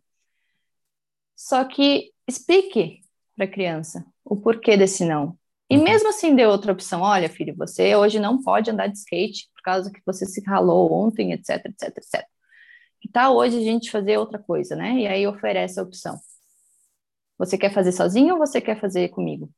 [1.36, 3.00] Só que explique
[3.36, 5.38] para a criança o porquê desse não.
[5.70, 5.84] E Uhum.
[5.84, 9.62] mesmo assim dê outra opção, olha, filho, você hoje não pode andar de skate por
[9.62, 12.26] causa que você se ralou ontem, etc, etc, etc.
[13.00, 14.98] Que tal hoje a gente fazer outra coisa, né?
[14.98, 16.18] E aí oferece a opção.
[17.38, 19.50] Você quer fazer sozinho ou você quer fazer comigo?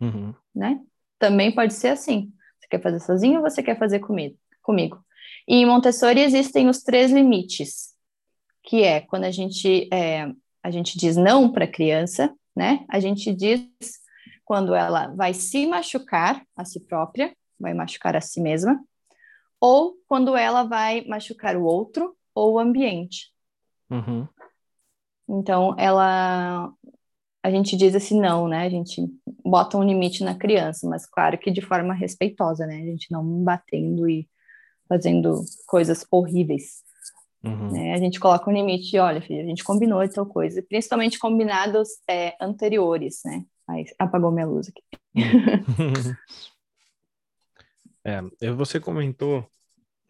[0.00, 0.34] Uhum.
[0.54, 0.78] né?
[1.18, 2.30] Também pode ser assim.
[2.60, 4.38] Você quer fazer sozinho ou você quer fazer comigo?
[4.62, 5.02] comigo?
[5.48, 7.94] E em Montessori existem os três limites,
[8.62, 10.30] que é quando a gente, é,
[10.62, 12.84] a gente diz não para a criança, né?
[12.88, 13.62] A gente diz
[14.46, 18.80] quando ela vai se machucar a si própria, vai machucar a si mesma,
[19.60, 23.32] ou quando ela vai machucar o outro ou o ambiente.
[23.90, 24.26] Uhum.
[25.28, 26.72] Então, ela.
[27.42, 28.66] A gente diz esse não, né?
[28.66, 29.02] A gente
[29.44, 32.76] bota um limite na criança, mas claro que de forma respeitosa, né?
[32.76, 34.28] A gente não batendo e
[34.88, 36.82] fazendo coisas horríveis.
[37.44, 37.70] Uhum.
[37.70, 37.94] Né?
[37.94, 41.88] A gente coloca um limite, olha, filho, a gente combinou de tal coisa, principalmente combinados
[42.08, 43.44] é, anteriores, né?
[43.98, 44.82] Apagou minha luz aqui.
[48.04, 49.44] É, e você comentou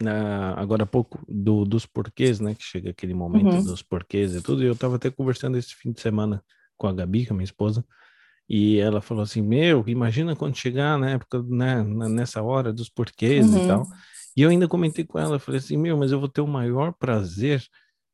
[0.02, 0.12] né,
[0.56, 2.54] agora há pouco do, dos porquês, né?
[2.54, 3.64] Que chega aquele momento Uhum.
[3.64, 4.62] dos porquês e tudo.
[4.62, 6.44] E eu tava até conversando esse fim de semana
[6.76, 7.82] com a Gabi, que é minha esposa,
[8.46, 12.90] e ela falou assim: Meu, imagina quando chegar na época, né, na- nessa hora dos
[12.90, 13.66] porquês e Uhum.
[13.66, 13.88] tal.
[14.36, 16.92] E eu ainda comentei com ela, falei assim: Meu, mas eu vou ter o maior
[16.92, 17.66] prazer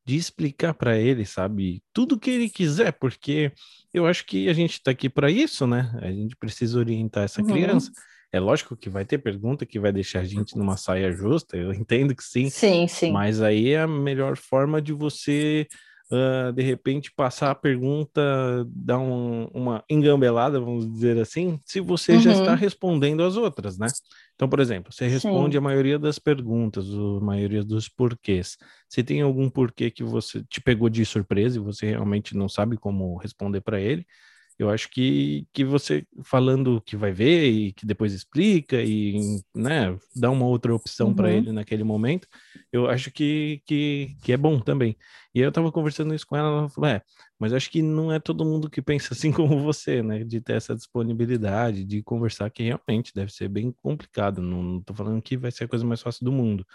[0.05, 3.51] de explicar para ele, sabe, tudo que ele quiser, porque
[3.93, 5.91] eu acho que a gente tá aqui para isso, né?
[6.01, 7.47] A gente precisa orientar essa Uhum.
[7.47, 7.91] criança.
[8.31, 11.71] É lógico que vai ter pergunta que vai deixar a gente numa saia justa, eu
[11.73, 13.11] entendo que sim, Sim, sim.
[13.13, 15.67] mas aí é a melhor forma de você,
[16.13, 18.21] ah, de repente, passar a pergunta,
[18.69, 22.31] dar um- uma engambelada, vamos dizer assim, se você já Uhum.
[22.31, 23.93] está respondendo as outras, né?
[24.35, 25.57] Então, por exemplo, você responde Sim.
[25.57, 28.57] a maioria das perguntas, a maioria dos porquês.
[28.89, 32.77] Se tem algum porquê que você te pegou de surpresa e você realmente não sabe
[32.77, 34.05] como responder para ele,
[34.59, 39.19] eu acho que, que você falando que vai ver e que depois explica e
[39.55, 41.37] né, dá uma outra opção para Uhum.
[41.37, 42.27] ele naquele momento,
[42.71, 44.95] eu acho que, que, que é bom também.
[45.33, 47.01] E eu tava conversando isso com ela, ela falou, é,
[47.39, 50.23] mas acho que não é todo mundo que pensa assim como você, né?
[50.23, 54.41] De ter essa disponibilidade, de conversar, que realmente deve ser bem complicado.
[54.41, 56.65] Não, tô falando que vai ser a coisa mais fácil do mundo.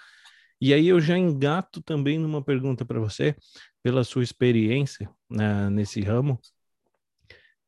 [0.60, 3.36] E aí eu já engato também numa pergunta para você,
[3.82, 6.40] pela sua experiência né, nesse ramo,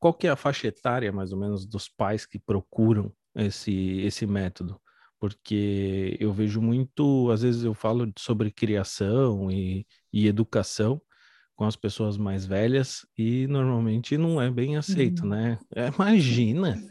[0.01, 3.73] qual que é a faixa etária, mais ou menos, dos pais que procuram esse,
[4.03, 4.81] esse método?
[5.21, 11.01] Porque eu vejo muito, às vezes eu falo sobre criação e, e educação
[11.55, 15.31] com as pessoas mais velhas e normalmente não é bem aceito, Uhum.
[15.31, 15.59] né?
[15.77, 16.83] É, imagina,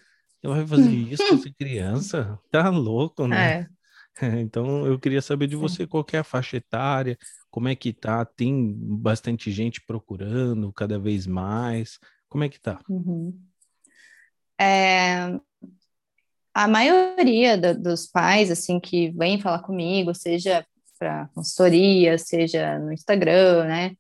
[0.43, 2.39] eu vai fazer isso com essa criança?
[2.51, 3.57] Tá louco, né?
[3.57, 3.67] É.
[4.41, 5.61] Então eu queria saber de Sim.
[5.61, 7.17] você qual é a faixa etária,
[7.49, 8.25] como é que tá?
[8.25, 11.97] Tem bastante gente procurando cada vez mais.
[12.29, 12.79] Como é que tá?
[12.87, 13.37] Uhum.
[14.59, 15.39] É,
[16.53, 20.65] a maioria da- dos pais, assim, que vêm falar comigo, seja
[20.97, 23.89] para consultoria, seja no Instagram, né?
[23.89, 23.97] De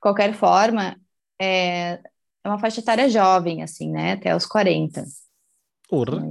[0.00, 0.96] qualquer forma,
[1.38, 2.00] é,
[2.42, 4.12] é uma faixa etária jovem, assim, né?
[4.12, 5.04] Até os 40.
[5.88, 6.22] Porra,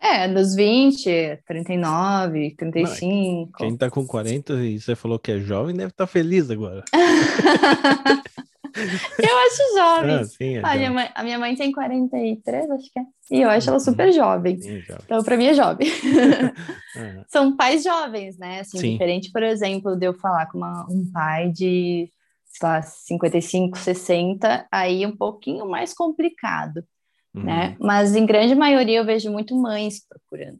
[0.00, 3.58] É, dos 20, 39, 35.
[3.58, 6.84] quem tá com 40 e você falou que é jovem deve estar feliz agora.
[9.18, 10.16] eu acho jovem.
[10.16, 13.02] Ah, sim, é a, minha mãe, a minha mãe tem 43, acho que é.
[13.30, 14.12] E eu acho ela super uhum.
[14.12, 14.60] jovem.
[14.60, 15.02] Sim, jovem.
[15.04, 15.88] Então, para mim é jovem.
[17.28, 18.60] São pais jovens, né?
[18.60, 18.92] Assim, sim.
[18.92, 22.10] diferente, por exemplo, de eu falar com uma, um pai de,
[22.46, 26.84] sei lá, 55, 60, aí um pouquinho mais complicado,
[27.34, 27.40] né?
[27.40, 27.44] uhum.
[27.44, 27.76] né?
[27.80, 30.58] Mas em grande maioria eu vejo muito mães procurando.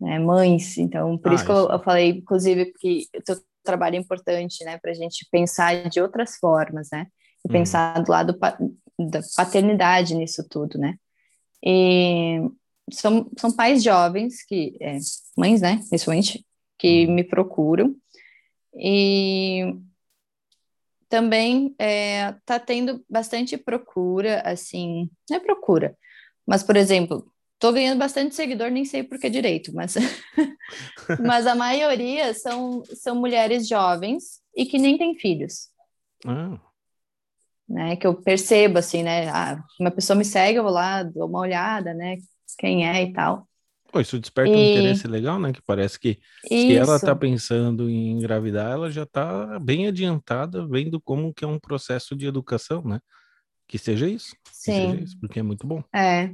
[0.00, 3.96] Né, mães, então por ah, isso que eu, eu, falei, inclusive, que o teu trabalho
[3.96, 7.06] importante, né, para a gente pensar de outras formas, né,
[7.44, 7.52] e uhum.
[7.52, 8.56] pensar do lado pa
[8.98, 10.96] da paternidade nisso tudo, né,
[11.64, 12.40] e
[12.92, 14.98] são, são pais jovens, que, é,
[15.36, 16.44] mães, né, principalmente,
[16.78, 17.14] que uhum.
[17.14, 17.94] me procuram,
[18.74, 19.74] e
[21.08, 25.96] também é, tá tendo bastante procura, assim, não é procura,
[26.46, 27.31] mas, por exemplo,
[27.62, 29.94] tô ganhando bastante seguidor, nem sei por que direito, mas,
[31.24, 35.68] mas a maioria são, são mulheres jovens e que nem têm filhos.
[36.26, 36.58] Ah.
[37.68, 41.28] Né, que eu percebo, assim, né, ah, uma pessoa me segue, eu vou lá, dou
[41.28, 42.16] uma olhada, né,
[42.58, 43.46] quem é e tal.
[43.92, 44.56] Pô, isso desperta e...
[44.56, 45.52] um interesse legal, né?
[45.52, 46.18] Que parece que
[46.50, 46.66] isso.
[46.66, 51.46] se ela está pensando em engravidar, ela já está bem adiantada, vendo como que é
[51.46, 53.00] um processo de educação, né?
[53.68, 54.34] Que seja isso.
[54.50, 54.72] Sim.
[54.72, 55.84] Que seja isso, porque é muito bom.
[55.94, 56.30] É.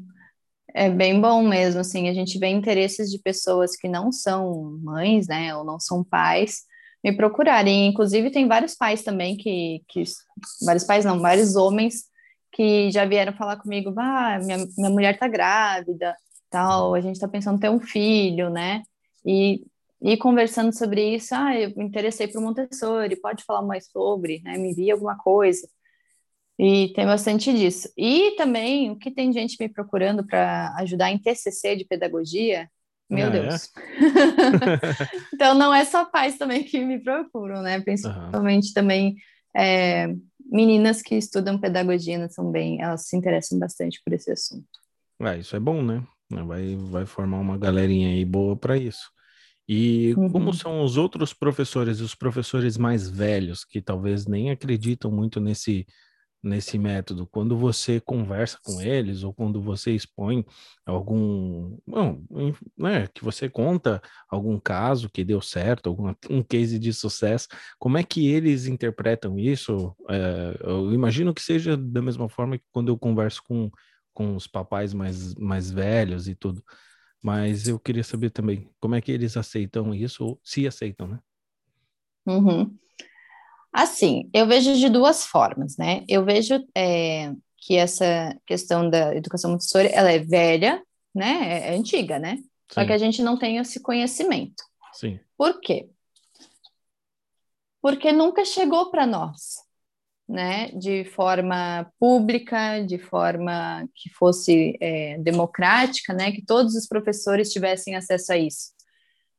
[0.75, 5.27] É bem bom mesmo, assim, a gente vê interesses de pessoas que não são mães,
[5.27, 6.63] né, ou não são pais,
[7.03, 7.87] me procurarem.
[7.89, 10.03] Inclusive, tem vários pais também que, que
[10.65, 12.05] vários pais não, vários homens
[12.53, 16.15] que já vieram falar comigo, ah, minha, minha mulher tá grávida,
[16.51, 18.83] tal, a gente tá pensando em ter um filho, né,
[19.25, 19.65] e,
[20.03, 24.59] e conversando sobre isso, ah, eu me interessei por Montessori, pode falar mais sobre, né,
[24.59, 25.67] me envia alguma coisa.
[26.59, 27.89] E tem bastante disso.
[27.97, 32.69] E também, o que tem gente me procurando para ajudar em TCC de pedagogia,
[33.09, 33.65] meu ah, Deus.
[33.65, 33.69] É?
[35.33, 37.81] então, não é só pais também que me procuram, né?
[37.81, 38.75] Principalmente uhum.
[38.75, 39.17] também
[39.57, 40.09] é,
[40.51, 44.67] meninas que estudam pedagogia né, são bem, elas se interessam bastante por esse assunto.
[45.21, 46.05] É, isso é bom, né?
[46.31, 49.11] Vai, vai formar uma galerinha aí boa para isso.
[49.67, 50.31] E uhum.
[50.31, 55.87] como são os outros professores, os professores mais velhos, que talvez nem acreditam muito nesse
[56.43, 60.45] nesse método, quando você conversa com eles ou quando você expõe
[60.87, 62.23] algum, bom,
[62.77, 67.99] né, que você conta algum caso que deu certo, algum um case de sucesso, como
[67.99, 69.95] é que eles interpretam isso?
[70.09, 73.71] É, eu imagino que seja da mesma forma que quando eu converso com,
[74.15, 76.63] com os papais mais, mais velhos e tudo,
[77.23, 81.19] mas eu queria saber também como é que eles aceitam isso ou se aceitam, né?
[82.27, 82.79] Uhum.
[83.79, 86.05] Assim, eu vejo de duas formas, né?
[86.09, 90.83] Eu vejo é, que essa questão da educação Montessori, ela é velha,
[91.15, 91.69] né?
[91.69, 92.39] É, é antiga, né?
[92.39, 92.45] Sim.
[92.73, 94.65] Só que a gente não tem esse conhecimento.
[94.93, 95.21] Sim.
[95.37, 95.89] Por quê?
[97.81, 99.59] Porque nunca chegou para nós,
[100.29, 100.73] né?
[100.73, 106.33] De forma pública, de forma que fosse é, democrática, né?
[106.33, 108.73] Que todos os professores tivessem acesso a isso.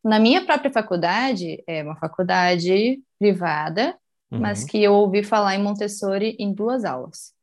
[0.02, 4.00] Na minha própria faculdade, é uma faculdade privada,
[4.32, 4.40] uhum.
[4.40, 7.34] mas que eu ouvi falar em Montessori em duas aulas.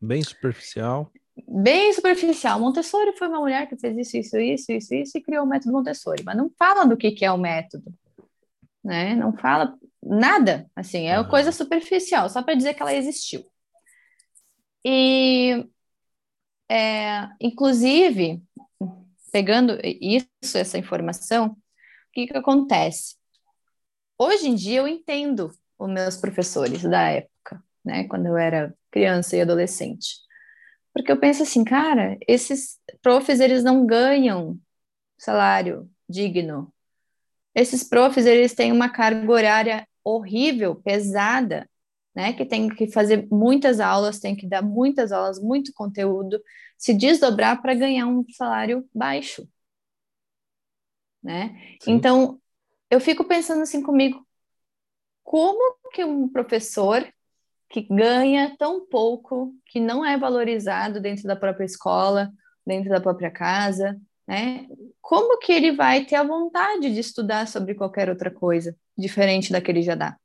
[0.00, 1.10] Bem superficial.
[1.48, 2.60] Bem superficial.
[2.60, 5.72] Montessori foi uma mulher que fez isso, isso, isso, isso, isso e criou o método
[5.72, 7.92] Montessori, mas não fala do que, que é o método,
[8.84, 9.14] né?
[9.14, 11.28] Não fala nada, assim, é uhum.
[11.28, 13.46] coisa superficial, só para dizer que ela existiu.
[14.84, 15.64] E,
[16.68, 18.42] é, inclusive,
[19.32, 21.56] pegando isso, essa informação, o
[22.12, 23.16] que, que acontece?
[24.18, 25.50] Hoje em dia eu entendo
[25.84, 30.16] os meus professores da época, né, quando eu era criança e adolescente.
[30.92, 34.58] Porque eu penso assim, cara, esses profs, eles não ganham
[35.18, 36.72] salário digno.
[37.54, 41.68] Esses profs, eles têm uma carga horária horrível, pesada,
[42.14, 46.40] né, que tem que fazer muitas aulas, tem que dar muitas aulas, muito conteúdo,
[46.76, 49.48] se desdobrar para ganhar um salário baixo,
[51.22, 51.56] né?
[51.80, 51.92] Sim.
[51.92, 52.40] Então,
[52.90, 54.26] eu fico pensando assim comigo,
[55.22, 57.06] como que um professor
[57.70, 62.30] que ganha tão pouco, que não é valorizado dentro da própria escola,
[62.66, 64.66] dentro da própria casa, né?
[65.00, 69.60] Como que ele vai ter a vontade de estudar sobre qualquer outra coisa diferente da
[69.60, 70.16] que ele já dá?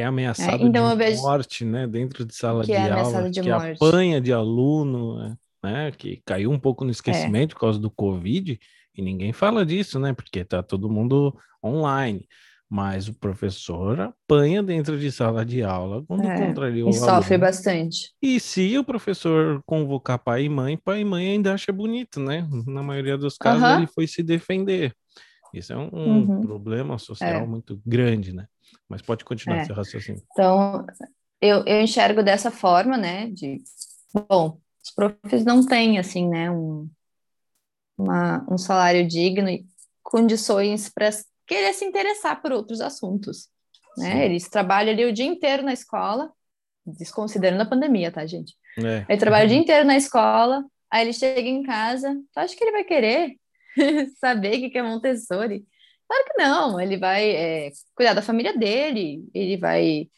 [0.00, 1.22] é ameaçado é, então de vejo...
[1.22, 1.86] morte, né?
[1.86, 3.72] Dentro de sala que de é aula, de que morte.
[3.72, 5.90] apanha de aluno, né?
[5.92, 7.54] Que caiu um pouco no esquecimento é.
[7.54, 8.58] por causa do Covid
[8.94, 10.12] e ninguém fala disso, né?
[10.12, 12.26] Porque tá todo mundo online
[12.70, 17.38] mas o professor apanha dentro de sala de aula quando é, contraria o e sofre
[17.38, 18.12] bastante.
[18.20, 22.46] E se o professor convocar pai e mãe, pai e mãe ainda acha bonito, né?
[22.66, 24.94] Na maioria dos casos ele foi se defender.
[25.52, 26.40] Isso é um, uhum.
[26.42, 27.46] problema social é.
[27.46, 28.46] muito grande, né?
[28.86, 29.64] Mas pode continuar é.
[29.64, 30.22] seu raciocínio.
[30.32, 30.84] Então,
[31.40, 33.30] eu, eu enxergo dessa forma, né?
[33.30, 33.62] De,
[34.28, 36.50] bom, os profs não têm, assim, né?
[36.50, 36.88] Um,
[37.96, 39.64] uma, um salário digno e
[40.02, 41.08] condições para
[41.48, 43.48] querer se interessar por outros assuntos,
[43.96, 44.26] né?
[44.26, 46.30] Eles trabalham ali o dia inteiro na escola,
[46.86, 48.54] desconsiderando a pandemia, tá, gente?
[48.78, 49.04] É.
[49.08, 52.62] Ele trabalha o dia inteiro na escola, aí ele chega em casa, tu acha que
[52.62, 53.36] ele vai querer
[54.20, 55.66] saber o que é Montessori?
[56.06, 60.08] Claro que não, ele vai é, cuidar da família dele, ele vai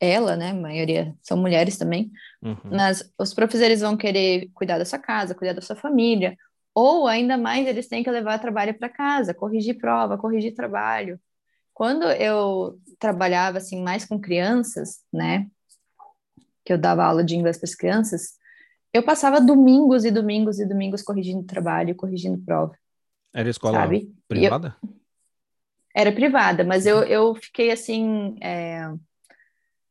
[0.00, 0.50] ela, né?
[0.50, 2.10] A maioria são mulheres também.
[2.42, 2.56] Uhum.
[2.64, 6.36] Mas os professores vão querer cuidar da sua casa, cuidar da sua família,
[6.74, 11.20] ou ainda mais eles têm que levar trabalho para casa, corrigir prova, corrigir trabalho.
[11.74, 15.46] Quando eu trabalhava assim mais com crianças, né?
[16.64, 18.38] Que eu dava aula de inglês para as crianças,
[18.92, 22.74] eu passava domingos e domingos e domingos corrigindo trabalho, corrigindo prova.
[23.32, 24.12] Era escola sabe?
[24.28, 24.76] privada?
[24.82, 24.90] Eu...
[25.94, 28.36] Era privada, mas eu, eu fiquei assim.
[28.40, 28.92] É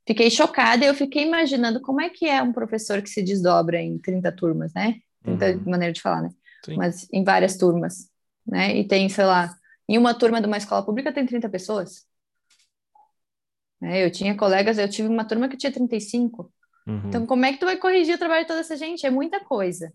[0.09, 3.79] fiquei chocada e eu fiquei imaginando como é que é um professor que se desdobra
[3.79, 4.95] em 30 turmas, né?
[5.21, 5.69] 30 uhum.
[5.69, 6.29] maneira de falar, né?
[6.65, 6.75] Sim.
[6.75, 8.09] Mas em várias turmas,
[8.45, 8.75] né?
[8.75, 9.55] E tem, sei lá,
[9.87, 12.05] em uma turma de uma escola pública tem 30 pessoas.
[13.81, 16.51] É, eu tinha colegas, eu tive uma turma que tinha 35.
[16.85, 17.01] Uhum.
[17.07, 19.05] Então, como é que tu vai corrigir o trabalho de toda essa gente?
[19.05, 19.91] É muita coisa.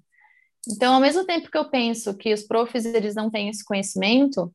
[0.69, 4.55] Então, ao mesmo tempo que eu penso que os profs eles não têm esse conhecimento,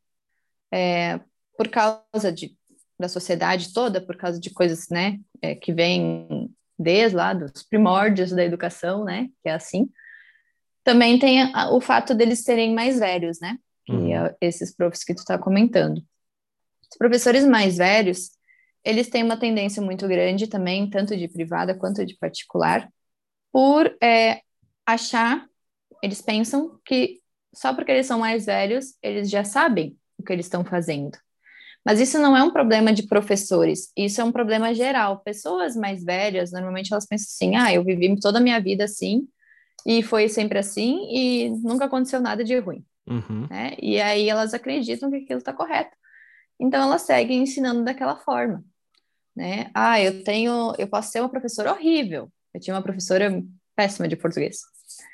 [0.72, 1.20] é,
[1.58, 2.58] por causa de
[3.00, 8.32] da sociedade toda, por causa de coisas, né, é, que vêm desde lá dos primórdios
[8.32, 9.90] da educação, né, que é assim.
[10.90, 14.12] Também tem o fato deles serem mais velhos, né, uhum.
[14.12, 16.00] é esses profs que tu está comentando.
[16.92, 18.32] Os professores mais velhos,
[18.84, 22.92] eles têm uma tendência muito grande também, tanto de privada quanto de particular,
[23.52, 24.42] por é,
[24.84, 25.46] achar,
[26.02, 27.20] eles pensam que
[27.54, 31.20] só porque eles são mais velhos, eles já sabem o que eles estão fazendo.
[31.86, 35.20] Mas isso não é um problema de professores, isso é um problema geral.
[35.20, 39.28] Pessoas mais velhas, normalmente elas pensam assim: ah, eu vivi toda a minha vida assim,
[39.86, 42.86] e foi sempre assim, e nunca aconteceu nada de ruim.
[43.08, 43.48] Uhum.
[43.50, 43.76] Né?
[43.82, 45.96] E aí elas acreditam que aquilo está correto.
[46.60, 48.64] Então elas seguem ensinando daquela forma.
[49.36, 49.72] Né?
[49.74, 52.32] Ah, eu tenho, eu posso ser uma professora horrível.
[52.54, 53.42] Eu tinha uma professora
[53.76, 54.60] péssima de português.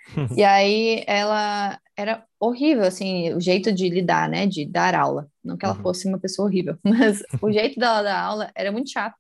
[0.36, 5.30] e aí ela era horrível, assim, o jeito de lidar, né, de dar aula.
[5.44, 5.82] Não que ela uhum.
[5.82, 9.18] fosse uma pessoa horrível, mas o jeito dela dar aula era muito chato.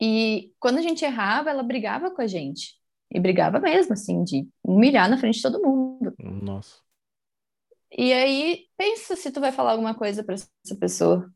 [0.00, 2.74] E quando a gente errava, ela brigava com a gente.
[3.10, 6.14] E brigava mesmo, assim, de humilhar na frente de todo mundo.
[6.18, 6.80] Nossa.
[7.90, 11.30] E aí, pensa se tu vai falar alguma coisa para essa pessoa,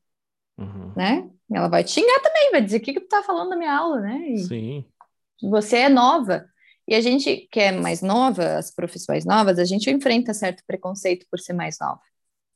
[0.59, 0.93] uhum.
[0.97, 1.31] né?
[1.53, 3.75] Ela vai te xingar também, vai dizer o que, que tu tá falando na minha
[3.75, 4.29] aula, né?
[4.31, 4.85] E Sim.
[5.43, 6.47] Você é nova.
[6.87, 11.27] E a gente que é mais nova, as profissões novas, a gente enfrenta certo preconceito
[11.31, 12.01] por ser mais nova.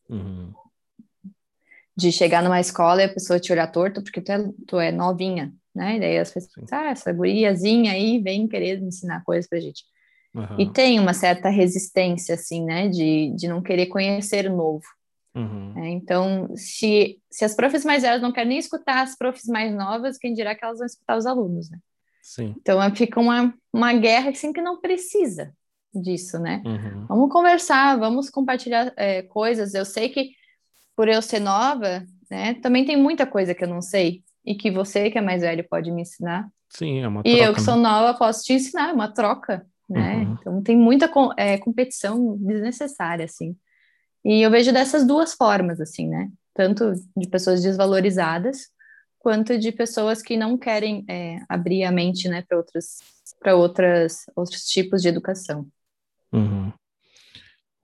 [0.08, 0.52] Uhum.
[1.96, 4.90] De chegar numa escola e a pessoa te olhar torto porque tu é, tu é
[4.90, 5.96] novinha, né?
[5.96, 9.84] E daí as pessoas, ah, essa guriazinha aí vem querer ensinar coisas pra gente.
[10.34, 10.60] Uhum.
[10.60, 12.88] E tem uma certa resistência, assim, né?
[12.88, 14.84] De, de não querer conhecer o novo.
[15.34, 15.72] Uhum.
[15.76, 19.74] É, então, se, se as profs mais velhas não querem nem escutar as profs mais
[19.74, 21.78] novas, quem dirá que elas vão escutar os alunos, né?
[22.22, 22.54] Sim.
[22.58, 25.52] Então é, fica uma, uma guerra assim que não precisa
[25.94, 26.62] disso, né?
[26.64, 27.06] Uhum.
[27.06, 29.74] Vamos conversar, vamos compartilhar é, coisas.
[29.74, 30.30] Eu sei que
[30.96, 34.70] por eu ser nova, né, também tem muita coisa que eu não sei e que
[34.70, 36.48] você que é mais velho pode me ensinar.
[36.68, 37.36] Sim, é uma troca.
[37.36, 37.82] E eu que sou né?
[37.82, 40.16] nova posso te ensinar, é uma troca, né?
[40.16, 40.36] Uhum.
[40.40, 43.56] Então tem muita é, competição desnecessária, assim.
[44.24, 46.30] E eu vejo dessas duas formas, assim, né?
[46.52, 48.68] Tanto de pessoas desvalorizadas
[49.24, 52.98] quanto de pessoas que não querem é, abrir a mente né, para outras
[53.40, 55.66] para outras outros tipos de educação.
[56.30, 56.70] Uhum.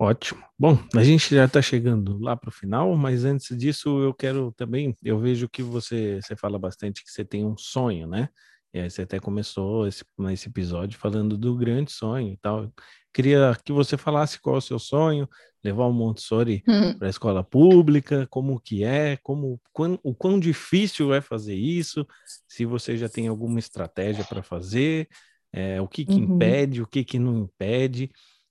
[0.01, 0.42] Ótimo.
[0.59, 4.51] Bom, a gente já está chegando lá para o final, mas antes disso eu quero
[4.53, 8.30] também, eu vejo que você, você fala bastante que você tem um sonho, né?
[8.72, 12.72] E aí você até começou esse, nesse episódio falando do grande sonho e tal.
[13.12, 15.28] Queria que você falasse qual é o seu sonho,
[15.62, 16.96] levar o Montessori uhum.
[16.96, 22.07] para a escola pública, como que é, como quão, o quão difícil é fazer isso,
[22.48, 25.09] se você já tem alguma estratégia para fazer,
[25.53, 26.36] é, o que, que uhum.
[26.36, 28.11] impede, o que, que não impede.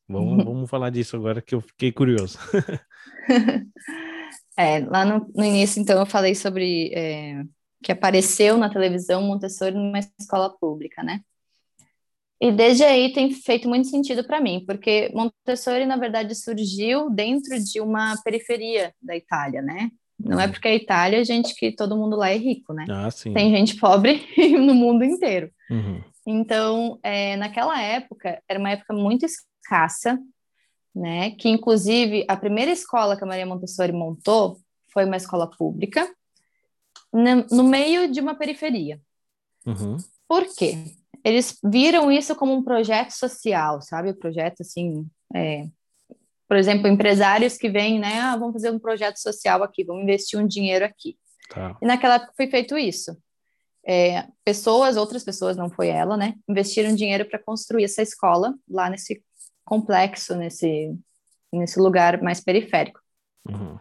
[0.09, 2.39] Vamos, vamos falar disso agora que eu fiquei curioso.
[4.57, 7.43] é, lá no, no, início, então, eu falei sobre é,
[7.83, 11.21] que apareceu na televisão Montessori numa escola pública, né?
[12.41, 17.59] E desde aí tem feito muito sentido para mim, porque Montessori, na verdade, surgiu dentro
[17.59, 19.91] de uma periferia da Itália, né?
[20.17, 20.51] Não é uhum.
[20.51, 22.85] porque a Itália, gente que todo mundo lá é rico, né?
[22.89, 23.09] Ah.
[23.33, 24.25] Tem gente pobre
[24.57, 25.49] no mundo inteiro.
[25.69, 26.01] Uhum.
[26.27, 29.25] Então, é, naquela época, era uma época muito
[29.69, 30.19] escassa,
[30.95, 31.31] né?
[31.31, 34.59] Que, inclusive, a primeira escola que a Maria Montessori montou
[34.91, 36.09] foi uma escola pública,
[37.13, 38.99] no meio de uma periferia.
[39.65, 39.97] Uhum.
[40.27, 40.95] Por quê?
[41.23, 44.09] Eles viram isso como um projeto social, sabe?
[44.09, 45.67] Um projeto assim, é,
[46.47, 48.19] por exemplo, empresários que vêm, né?
[48.19, 51.17] Ah, vamos fazer um projeto social aqui, vamos investir um dinheiro aqui.
[51.49, 51.77] Tá.
[51.81, 53.15] E naquela época foi feito isso.
[53.85, 56.35] É, pessoas, outras pessoas, não foi ela, né?
[56.47, 59.23] Investiram dinheiro para construir essa escola lá nesse
[59.69, 60.97] complexo, nesse,
[61.53, 62.99] nesse lugar mais periférico.
[63.47, 63.77] Uhum.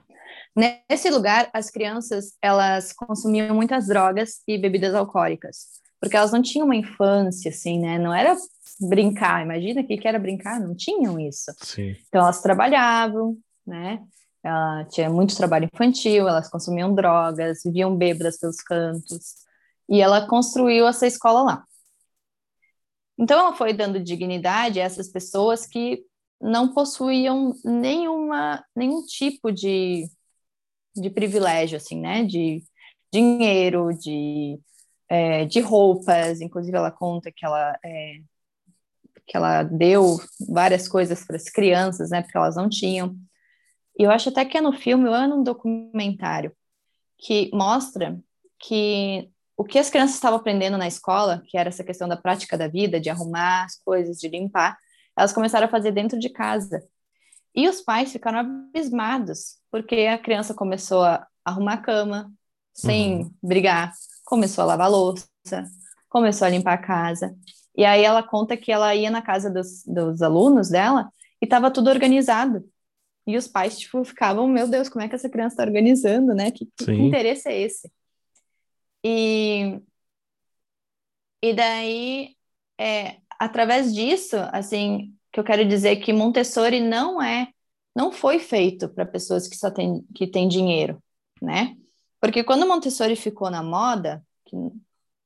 [0.55, 6.67] Nesse lugar, as crianças elas consumiam muitas drogas e bebidas alcoólicas, porque elas não tinham
[6.67, 7.99] uma infância assim, né?
[7.99, 8.37] Não era
[8.81, 9.43] brincar.
[9.43, 11.53] Imagina que que era brincar, não tinham isso.
[11.63, 11.97] Sim.
[12.09, 14.03] Então elas trabalhavam, né?
[14.43, 19.35] Ela tinha muito trabalho infantil, elas consumiam drogas, viviam bêbadas pelos cantos,
[19.89, 21.65] e ela construiu essa escola lá.
[23.19, 26.05] Então ela foi dando dignidade a essas pessoas que
[26.41, 30.09] não possuíam nenhuma, nenhum tipo de,
[30.95, 32.25] de privilégio, assim, né?
[32.25, 32.63] De
[33.13, 34.61] dinheiro, de,
[35.09, 36.41] é, de roupas.
[36.41, 38.21] Inclusive, ela conta que ela, é,
[39.27, 42.23] que ela deu várias coisas para as crianças, né?
[42.23, 43.17] Porque elas não tinham.
[43.99, 46.53] E eu acho até que é no filme ou é num documentário
[47.19, 48.19] que mostra
[48.61, 52.57] que o que as crianças estavam aprendendo na escola, que era essa questão da prática
[52.57, 54.79] da vida, de arrumar as coisas, de limpar,
[55.17, 56.81] elas começaram a fazer dentro de casa.
[57.53, 62.33] E os pais ficaram abismados, porque a criança começou a arrumar a cama,
[62.73, 63.35] sem uhum.
[63.43, 63.93] brigar,
[64.25, 65.27] começou a lavar louça,
[66.09, 67.35] começou a limpar a casa.
[67.77, 71.11] E aí ela conta que ela ia na casa dos, dos alunos dela
[71.43, 72.65] e estava tudo organizado.
[73.27, 76.53] E os pais, tipo, ficavam, meu Deus, como é que essa criança está organizando, né?
[76.53, 77.91] Que, que interesse é esse?
[79.05, 79.81] E,
[81.43, 82.37] e daí,
[82.79, 87.49] é, através disso, assim, que eu quero dizer que Montessori não é,
[87.95, 91.03] não foi feito para pessoas que só têm que têm dinheiro,
[91.41, 91.77] né?
[92.21, 94.57] Porque quando Montessori ficou na moda, que,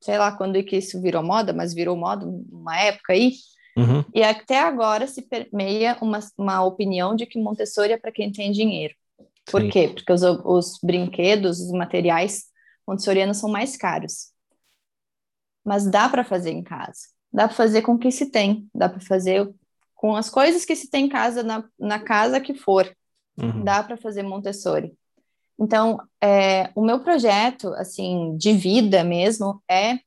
[0.01, 3.33] sei lá quando que isso virou moda, mas virou moda uma época aí,
[3.77, 4.05] uhum.
[4.15, 8.53] e até agora se permeia uma, uma opinião de que Montessori é para quem tem
[8.53, 8.95] dinheiro.
[9.51, 9.71] Por Sim.
[9.71, 9.89] quê?
[9.89, 12.45] Porque os, os brinquedos, os materiais
[12.87, 14.33] montessorianos são mais caros.
[15.65, 17.09] Mas dá para fazer em casa.
[17.33, 18.69] Dá para fazer com o que se tem.
[18.75, 19.53] Dá para fazer
[19.95, 22.93] com as coisas que se tem em casa, na, na casa que for.
[23.41, 23.63] Uhum.
[23.63, 24.97] Dá para fazer Montessori.
[25.59, 29.99] Então, é, o meu projeto, assim, de vida mesmo, é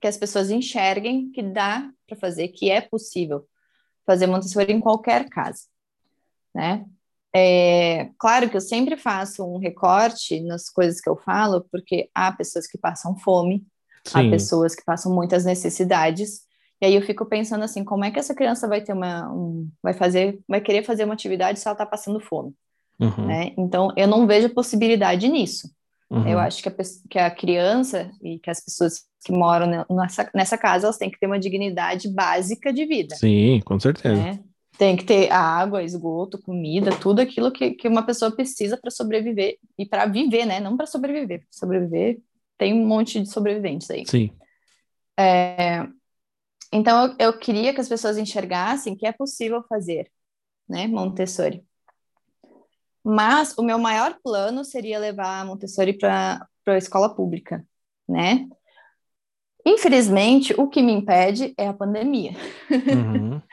[0.00, 3.46] que as pessoas enxerguem que dá para fazer, que é possível
[4.06, 5.64] fazer Montessori em qualquer casa,
[6.54, 6.84] né?
[7.34, 12.30] É, claro que eu sempre faço um recorte nas coisas que eu falo, porque há
[12.32, 13.64] pessoas que passam fome,
[14.06, 14.28] Sim.
[14.28, 16.42] há pessoas que passam muitas necessidades,
[16.80, 19.70] e aí eu fico pensando assim, como é que essa criança vai ter uma, um,
[19.82, 22.52] vai fazer, vai querer fazer uma atividade se ela está passando fome,
[23.00, 23.26] uhum.
[23.26, 23.54] né?
[23.56, 25.70] Então eu não vejo possibilidade nisso.
[26.10, 26.28] Uhum.
[26.28, 26.74] Eu acho que a,
[27.08, 31.18] que a criança e que as pessoas que moram nessa, nessa casa, elas têm que
[31.18, 33.14] ter uma dignidade básica de vida.
[33.14, 34.20] Sim, com certeza.
[34.20, 34.40] Né?
[34.78, 39.58] Tem que ter água, esgoto, comida, tudo aquilo que, que uma pessoa precisa para sobreviver
[39.78, 40.60] e para viver, né?
[40.60, 41.44] Não para sobreviver.
[41.50, 42.20] Sobreviver
[42.56, 44.06] tem um monte de sobreviventes aí.
[44.06, 44.30] Sim.
[45.18, 45.86] É,
[46.72, 50.10] então eu, eu queria que as pessoas enxergassem que é possível fazer,
[50.68, 50.86] né?
[50.86, 51.64] Montessori.
[53.04, 57.66] Mas o meu maior plano seria levar a Montessori para a escola pública,
[58.08, 58.48] né?
[59.66, 62.32] Infelizmente, o que me impede é a pandemia.
[62.70, 63.40] Uhum.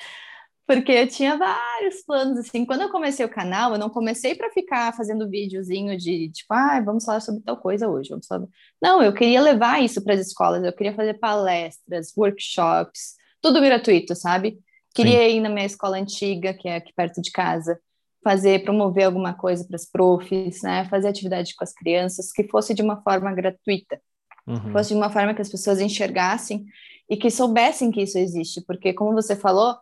[0.69, 2.63] porque eu tinha vários planos assim.
[2.63, 6.79] Quando eu comecei o canal, eu não comecei para ficar fazendo videozinho de tipo, ah,
[6.79, 8.45] vamos falar sobre tal coisa hoje, vamos falar...
[8.79, 14.13] Não, eu queria levar isso para as escolas, eu queria fazer palestras, workshops, tudo gratuito,
[14.15, 14.59] sabe?
[14.93, 15.37] Queria Sim.
[15.37, 17.79] ir na minha escola antiga, que é aqui perto de casa,
[18.23, 20.85] fazer, promover alguma coisa para as profs, né?
[20.87, 23.99] Fazer atividade com as crianças, que fosse de uma forma gratuita,
[24.45, 24.71] uhum.
[24.71, 26.63] fosse de uma forma que as pessoas enxergassem
[27.09, 29.75] e que soubessem que isso existe, porque como você falou,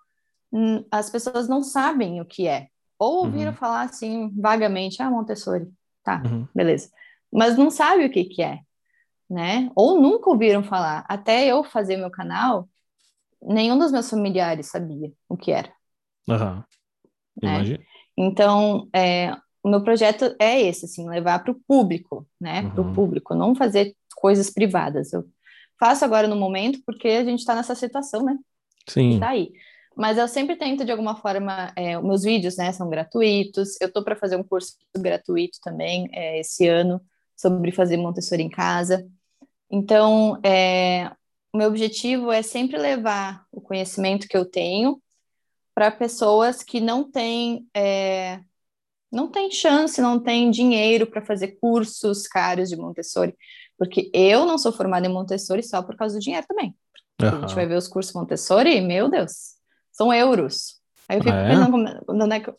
[0.91, 2.67] as pessoas não sabem o que é.
[2.99, 3.57] Ou ouviram uhum.
[3.57, 5.67] falar assim, vagamente, ah, Montessori,
[6.03, 6.47] tá, uhum.
[6.53, 6.89] beleza.
[7.31, 8.59] Mas não sabe o que que é,
[9.29, 9.69] né?
[9.75, 11.05] Ou nunca ouviram falar.
[11.07, 12.67] Até eu fazer meu canal,
[13.41, 15.71] nenhum dos meus familiares sabia o que era.
[16.27, 16.63] Uhum.
[17.41, 17.77] Né?
[18.17, 19.31] Então, é,
[19.61, 22.69] o meu projeto é esse, assim, levar para o público, né?
[22.71, 22.93] Para o uhum.
[22.93, 25.13] público, não fazer coisas privadas.
[25.13, 25.23] Eu
[25.79, 28.35] faço agora no momento porque a gente está nessa situação, né?
[28.87, 29.15] Sim.
[29.15, 29.51] Está aí.
[29.97, 33.81] Mas eu sempre tento, de alguma forma, é, meus vídeos né, são gratuitos.
[33.81, 37.01] Eu estou para fazer um curso gratuito também é, esse ano
[37.35, 39.07] sobre fazer Montessori em casa.
[39.71, 41.11] Então, é,
[41.51, 45.01] o meu objetivo é sempre levar o conhecimento que eu tenho
[45.73, 48.39] para pessoas que não têm é,
[49.11, 53.35] não tem chance, não tem dinheiro para fazer cursos caros de Montessori,
[53.77, 56.75] porque eu não sou formada em Montessori só por causa do dinheiro também.
[57.21, 57.29] Uhum.
[57.29, 59.56] A gente vai ver os cursos Montessori, meu Deus,
[59.97, 60.79] são euros.
[61.09, 61.49] Aí eu fico ah, é?
[61.49, 61.75] pensando,
[62.07, 62.53] onde é, que,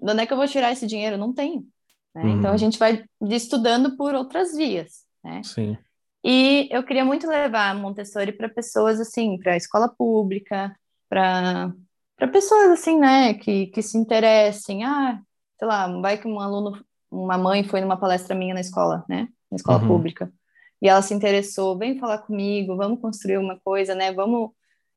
[0.00, 1.18] onde é que eu vou tirar esse dinheiro?
[1.18, 1.66] Não tenho.
[2.14, 2.22] Né?
[2.22, 2.38] Uhum.
[2.38, 5.42] Então a gente vai estudando por outras vias, né?
[5.42, 5.76] Sim.
[6.24, 10.74] E eu queria muito levar Montessori para pessoas assim, para a escola pública,
[11.08, 11.72] para
[12.16, 14.84] para pessoas assim, né, que, que se interessem.
[14.84, 15.20] Ah,
[15.58, 19.28] sei lá, vai que um aluno, uma mãe foi numa palestra minha na escola, né,
[19.50, 19.88] na escola uhum.
[19.88, 20.32] pública,
[20.80, 24.50] e ela se interessou, vem falar comigo, vamos construir uma coisa, né, vamos,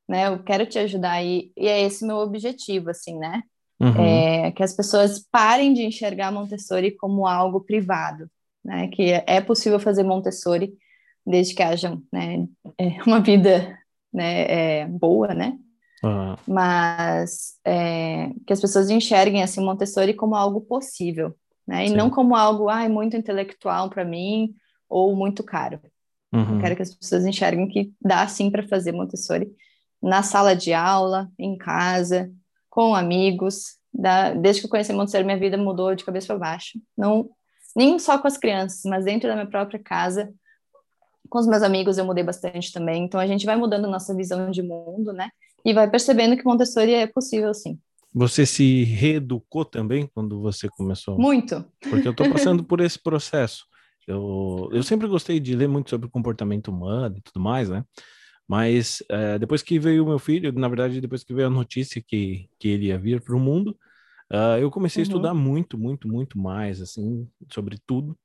[0.09, 1.23] né, eu quero te ajudar.
[1.23, 3.43] E, e é esse meu objetivo, assim, né,
[3.79, 4.03] uhum.
[4.03, 8.27] é, que as pessoas parem de enxergar Montessori como algo privado,
[8.65, 10.73] né, que é, é possível fazer Montessori
[11.23, 13.77] desde que haja né, é, uma vida
[14.11, 15.55] né, é, boa, né?
[16.03, 16.35] Uhum.
[16.47, 21.35] Mas é, que as pessoas enxerguem assim Montessori como algo possível,
[21.67, 21.85] né?
[21.85, 21.95] E Sim.
[21.95, 24.55] não como algo ai, muito intelectual para mim
[24.89, 25.79] ou muito caro.
[26.33, 26.55] Uhum.
[26.55, 29.51] Eu quero que as pessoas enxerguem que dá sim para fazer Montessori
[30.01, 32.31] na sala de aula, em casa,
[32.69, 33.77] com amigos.
[33.93, 36.79] Da, desde que eu conheci Montessori, minha vida mudou de cabeça para baixo.
[36.97, 37.29] Não,
[37.75, 40.33] nem só com as crianças, mas dentro da minha própria casa,
[41.29, 43.03] com os meus amigos eu mudei bastante também.
[43.03, 45.29] Então a gente vai mudando nossa visão de mundo, né?
[45.63, 47.79] E vai percebendo que Montessori é possível, sim.
[48.13, 51.17] Você se reeducou também quando você começou?
[51.17, 51.63] Muito.
[51.89, 53.65] Porque eu estou passando por esse processo.
[54.07, 57.83] Eu, eu sempre gostei de ler muito sobre comportamento humano e tudo mais, né?
[58.49, 62.01] Mas é, depois que veio o meu filho, na verdade, depois que veio a notícia
[62.01, 63.77] que, que ele ia vir para o mundo,
[64.33, 65.07] uh, eu comecei uhum.
[65.07, 68.17] a estudar muito, muito, muito mais, assim, sobre tudo.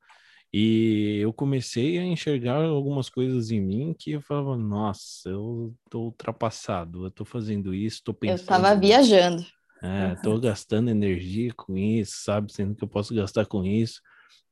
[0.50, 6.04] E eu comecei a enxergar algumas coisas em mim que eu falava, nossa, eu tô
[6.04, 8.40] ultrapassado, eu tô fazendo isso, tô pensando.
[8.40, 9.44] Eu tava viajando.
[9.82, 12.50] É, tô gastando energia com isso, sabe?
[12.50, 14.00] Sendo que eu posso gastar com isso.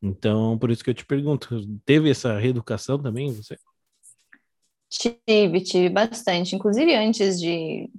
[0.03, 1.49] Então, por isso que eu te pergunto,
[1.87, 3.57] teve essa reeducação também você?
[4.93, 6.55] Tive, tive bastante.
[6.55, 7.91] Inclusive antes de,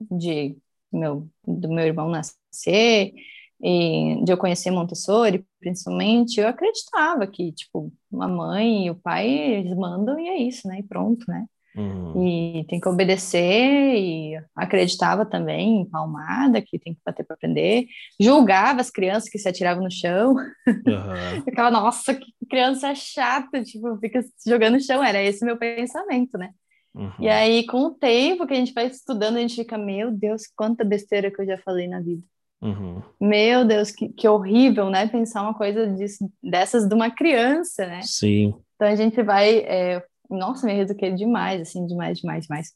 [0.00, 0.56] de
[0.92, 3.14] meu, do meu irmão nascer,
[3.60, 9.28] e de eu conhecer Montessori, principalmente, eu acreditava que, tipo, a mãe e o pai,
[9.28, 10.80] eles mandam e é isso, né?
[10.80, 11.46] E pronto, né?
[11.78, 12.26] Uhum.
[12.26, 17.86] E tem que obedecer, e acreditava também em palmada, que tem que bater para aprender.
[18.18, 20.34] Julgava as crianças que se atiravam no chão.
[20.34, 21.42] Uhum.
[21.44, 25.04] Ficava, nossa, que criança chata, tipo, fica se jogando no chão.
[25.04, 26.50] Era esse meu pensamento, né?
[26.94, 27.12] Uhum.
[27.20, 30.42] E aí, com o tempo que a gente vai estudando, a gente fica, meu Deus,
[30.56, 32.22] quanta besteira que eu já falei na vida.
[32.60, 33.00] Uhum.
[33.20, 35.06] Meu Deus, que, que horrível, né?
[35.06, 38.00] Pensar uma coisa disso, dessas de uma criança, né?
[38.02, 38.52] Sim.
[38.74, 39.58] Então a gente vai.
[39.58, 40.02] É...
[40.28, 42.72] Nossa, me reeduquei demais, assim, demais, demais, demais.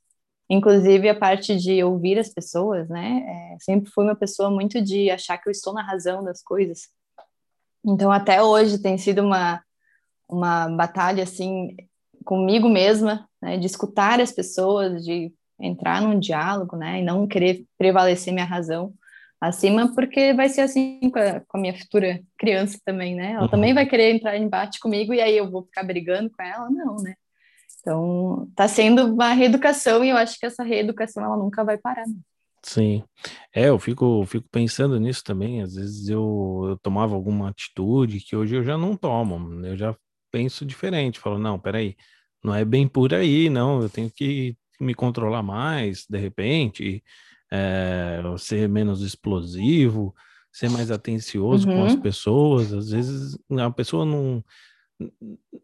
[0.49, 3.55] Inclusive a parte de ouvir as pessoas, né?
[3.55, 6.89] É, sempre fui uma pessoa muito de achar que eu estou na razão das coisas.
[7.85, 9.63] Então até hoje tem sido uma,
[10.29, 11.77] uma batalha, assim,
[12.25, 13.57] comigo mesma, né?
[13.57, 17.01] De escutar as pessoas, de entrar num diálogo, né?
[17.01, 18.93] E não querer prevalecer minha razão
[19.41, 23.33] acima, porque vai ser assim com a, com a minha futura criança também, né?
[23.33, 23.49] Ela uhum.
[23.49, 26.71] também vai querer entrar em embate comigo e aí eu vou ficar brigando com ela?
[26.71, 27.15] Não, né?
[27.83, 32.07] Então, tá sendo uma reeducação e eu acho que essa reeducação ela nunca vai parar.
[32.07, 32.15] Né?
[32.63, 33.03] Sim,
[33.53, 35.61] é, eu fico, fico pensando nisso também.
[35.63, 39.97] Às vezes eu, eu tomava alguma atitude que hoje eu já não tomo, eu já
[40.31, 41.19] penso diferente.
[41.19, 41.97] Falo, não, peraí,
[42.43, 47.03] não é bem por aí, não, eu tenho que me controlar mais, de repente
[47.53, 50.15] é, ser menos explosivo,
[50.53, 51.75] ser mais atencioso uhum.
[51.75, 52.01] com as uhum.
[52.01, 52.73] pessoas.
[52.73, 54.43] Às vezes a pessoa não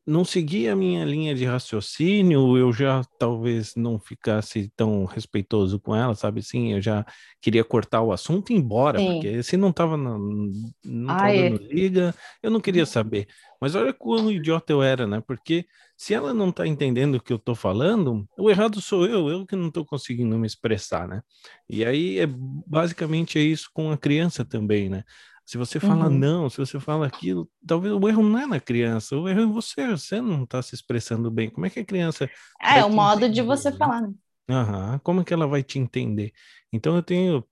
[0.06, 5.94] não seguia a minha linha de raciocínio, eu já talvez não ficasse tão respeitoso com
[5.94, 6.43] ela, sabe?
[6.43, 7.05] Sim, eu já
[7.40, 9.12] queria cortar o assunto e ir embora, Sim.
[9.12, 13.27] porque se não estava não tava dando liga, eu não queria saber.
[13.60, 15.20] Mas olha quão idiota eu era, né?
[15.27, 15.66] Porque
[15.97, 19.44] se ela não está entendendo o que eu estou falando, o errado sou eu, eu
[19.44, 21.20] que não estou conseguindo me expressar, né?
[21.69, 25.02] E aí é basicamente é isso com a criança também, né?
[25.48, 26.18] Se você fala uhum.
[26.18, 29.46] não, se você fala aquilo, talvez o erro não é na criança, o erro é
[29.46, 31.48] você, você não está se expressando bem.
[31.48, 32.28] Como é que a criança.
[32.60, 33.76] É, o modo entender, de você né?
[33.78, 34.12] falar, né?
[34.50, 36.32] Aham, como é que ela vai te entender?
[36.70, 37.42] Então eu tenho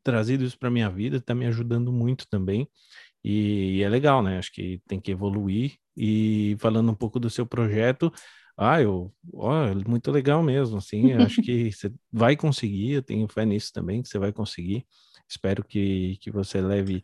[0.00, 2.68] trazido isso para minha vida, está me ajudando muito também.
[3.24, 4.38] E, e, é legal, né?
[4.38, 5.74] Acho que tem que evoluir.
[5.96, 8.12] E falando um pouco do seu projeto,
[8.56, 13.44] ah, eu, ó, muito legal mesmo, assim, acho que você vai conseguir, eu tenho fé
[13.44, 14.86] nisso também, que você vai conseguir.
[15.28, 17.02] Espero que, que você leve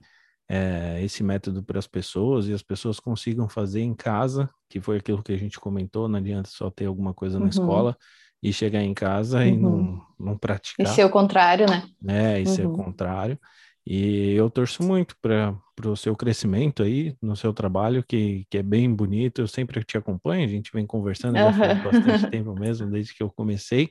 [0.48, 4.98] é, esse método para as pessoas e as pessoas consigam fazer em casa, que foi
[4.98, 7.50] aquilo que a gente comentou, não adianta só ter alguma coisa na uhum.
[7.50, 7.96] escola
[8.42, 9.46] e chegar em casa uhum.
[9.46, 10.86] e não, não praticar.
[10.86, 11.82] E ser o contrário, né?
[12.06, 12.54] É, e uhum.
[12.54, 13.38] ser o contrário.
[13.86, 18.56] E eu torço muito para para o seu crescimento aí no seu trabalho, que, que
[18.56, 19.42] é bem bonito.
[19.42, 23.22] Eu sempre te acompanho, a gente vem conversando já faz bastante tempo mesmo, desde que
[23.22, 23.90] eu comecei.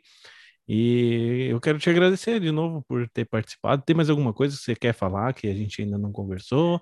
[0.67, 3.83] E eu quero te agradecer de novo por ter participado.
[3.83, 6.81] Tem mais alguma coisa que você quer falar que a gente ainda não conversou?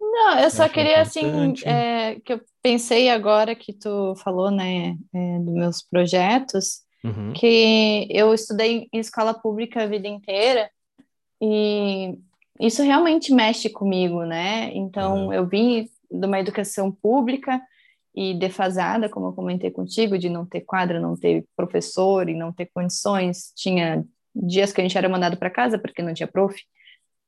[0.00, 5.38] Não, eu só queria assim é, que eu pensei agora que tu falou, né, é,
[5.38, 7.32] dos meus projetos, uhum.
[7.32, 10.70] que eu estudei em escola pública a vida inteira
[11.40, 12.18] e
[12.60, 14.70] isso realmente mexe comigo, né?
[14.74, 15.32] Então, uhum.
[15.32, 17.60] eu vim de uma educação pública
[18.14, 22.52] e defasada, como eu comentei contigo, de não ter quadra, não ter professor e não
[22.52, 23.52] ter condições.
[23.56, 26.54] Tinha dias que a gente era mandado para casa porque não tinha prof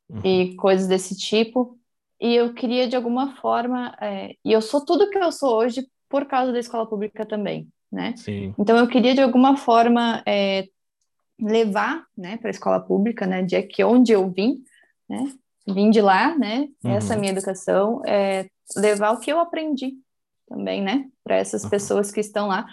[0.08, 0.20] uhum.
[0.22, 1.78] e coisas desse tipo.
[2.20, 5.86] E eu queria, de alguma forma, é, e eu sou tudo que eu sou hoje
[6.08, 8.14] por causa da escola pública também, né?
[8.16, 8.54] Sim.
[8.58, 10.68] Então, eu queria, de alguma forma, é,
[11.40, 14.62] levar, né, para a escola pública, né, de que onde eu vim,
[15.08, 15.32] né?
[15.66, 16.68] Vim de lá, né?
[16.84, 16.92] Uhum.
[16.92, 18.46] Essa minha educação é
[18.76, 19.94] levar o que eu aprendi
[20.54, 21.06] também, né?
[21.22, 22.66] Para essas pessoas que estão lá,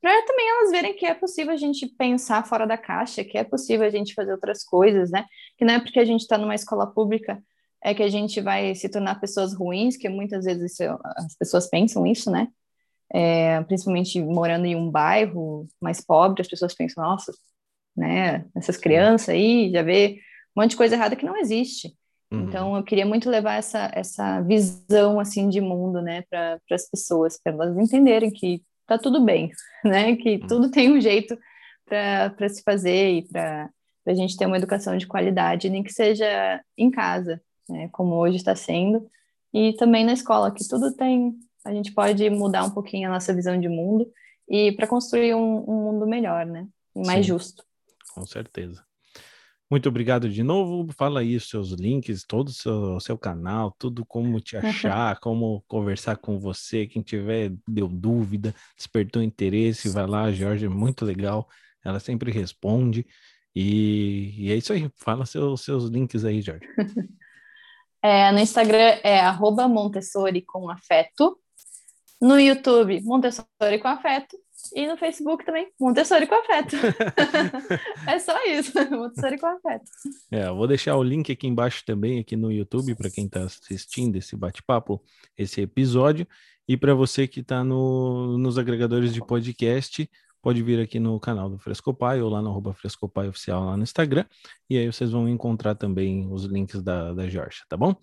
[0.00, 3.44] para também elas verem que é possível a gente pensar fora da caixa, que é
[3.44, 5.24] possível a gente fazer outras coisas, né?
[5.56, 7.42] Que não é porque a gente está numa escola pública
[7.82, 11.68] é que a gente vai se tornar pessoas ruins, que muitas vezes isso, as pessoas
[11.68, 12.48] pensam isso, né?
[13.12, 17.32] É, principalmente morando em um bairro mais pobre, as pessoas pensam, nossa,
[17.96, 18.44] né?
[18.56, 20.18] Essas crianças aí já vê
[20.56, 21.96] um monte de coisa errada que não existe.
[22.32, 22.44] Uhum.
[22.44, 27.38] Então, eu queria muito levar essa, essa visão, assim, de mundo, né, para as pessoas,
[27.42, 29.50] para elas entenderem que tá tudo bem,
[29.84, 30.46] né, que uhum.
[30.46, 31.38] tudo tem um jeito
[31.84, 33.70] para se fazer e para
[34.06, 38.36] a gente ter uma educação de qualidade, nem que seja em casa, né, como hoje
[38.36, 39.08] está sendo,
[39.54, 41.34] e também na escola, que tudo tem,
[41.64, 44.10] a gente pode mudar um pouquinho a nossa visão de mundo
[44.48, 47.64] e para construir um, um, mundo melhor, né, e mais Sim, justo.
[48.14, 48.85] Com certeza.
[49.70, 50.92] Muito obrigado de novo.
[50.92, 55.64] Fala aí os seus links, todo o seu, seu canal, tudo como te achar, como
[55.66, 56.86] conversar com você.
[56.86, 61.48] Quem tiver deu dúvida, despertou interesse, vai lá, a Jorge é muito legal.
[61.84, 63.06] Ela sempre responde.
[63.54, 64.90] E, e é isso aí.
[64.96, 66.66] Fala seus, seus links aí, Jorge.
[68.02, 71.36] É, no Instagram é arroba Montessori com afeto.
[72.20, 74.36] No YouTube, Montessori com afeto.
[74.74, 76.76] E no Facebook também, Montessori com afeto.
[78.08, 79.84] é só isso, Montessori com afeto.
[80.30, 83.44] É, eu vou deixar o link aqui embaixo também, aqui no YouTube, para quem está
[83.44, 85.02] assistindo esse bate-papo,
[85.36, 86.26] esse episódio.
[86.68, 90.08] E para você que está no, nos agregadores de podcast,
[90.42, 93.82] pode vir aqui no canal do Frescopai ou lá no arroba Frescopai Oficial lá no
[93.82, 94.24] Instagram.
[94.68, 97.94] E aí vocês vão encontrar também os links da, da Jorge, tá bom?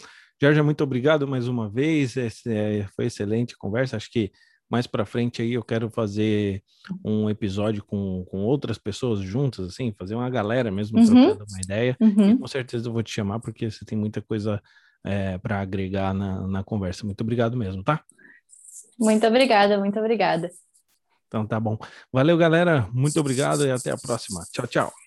[0.42, 2.18] Jorge, muito obrigado mais uma vez.
[2.18, 3.96] Esse, é, foi excelente conversa.
[3.96, 4.32] Acho que
[4.74, 6.64] mais para frente aí eu quero fazer
[7.06, 11.06] um episódio com, com outras pessoas juntas, assim, fazer uma galera mesmo uhum.
[11.06, 11.96] trocando uma ideia.
[12.02, 12.32] Uhum.
[12.32, 14.60] E com certeza eu vou te chamar porque você tem muita coisa
[15.06, 17.06] é, para agregar na, na conversa.
[17.06, 18.04] Muito obrigado mesmo, tá?
[19.00, 20.50] Muito obrigada, muito obrigada.
[21.28, 21.78] Então tá bom.
[22.12, 22.90] Valeu, galera.
[22.92, 24.44] Muito obrigado e até a próxima.
[24.52, 25.03] Tchau, tchau.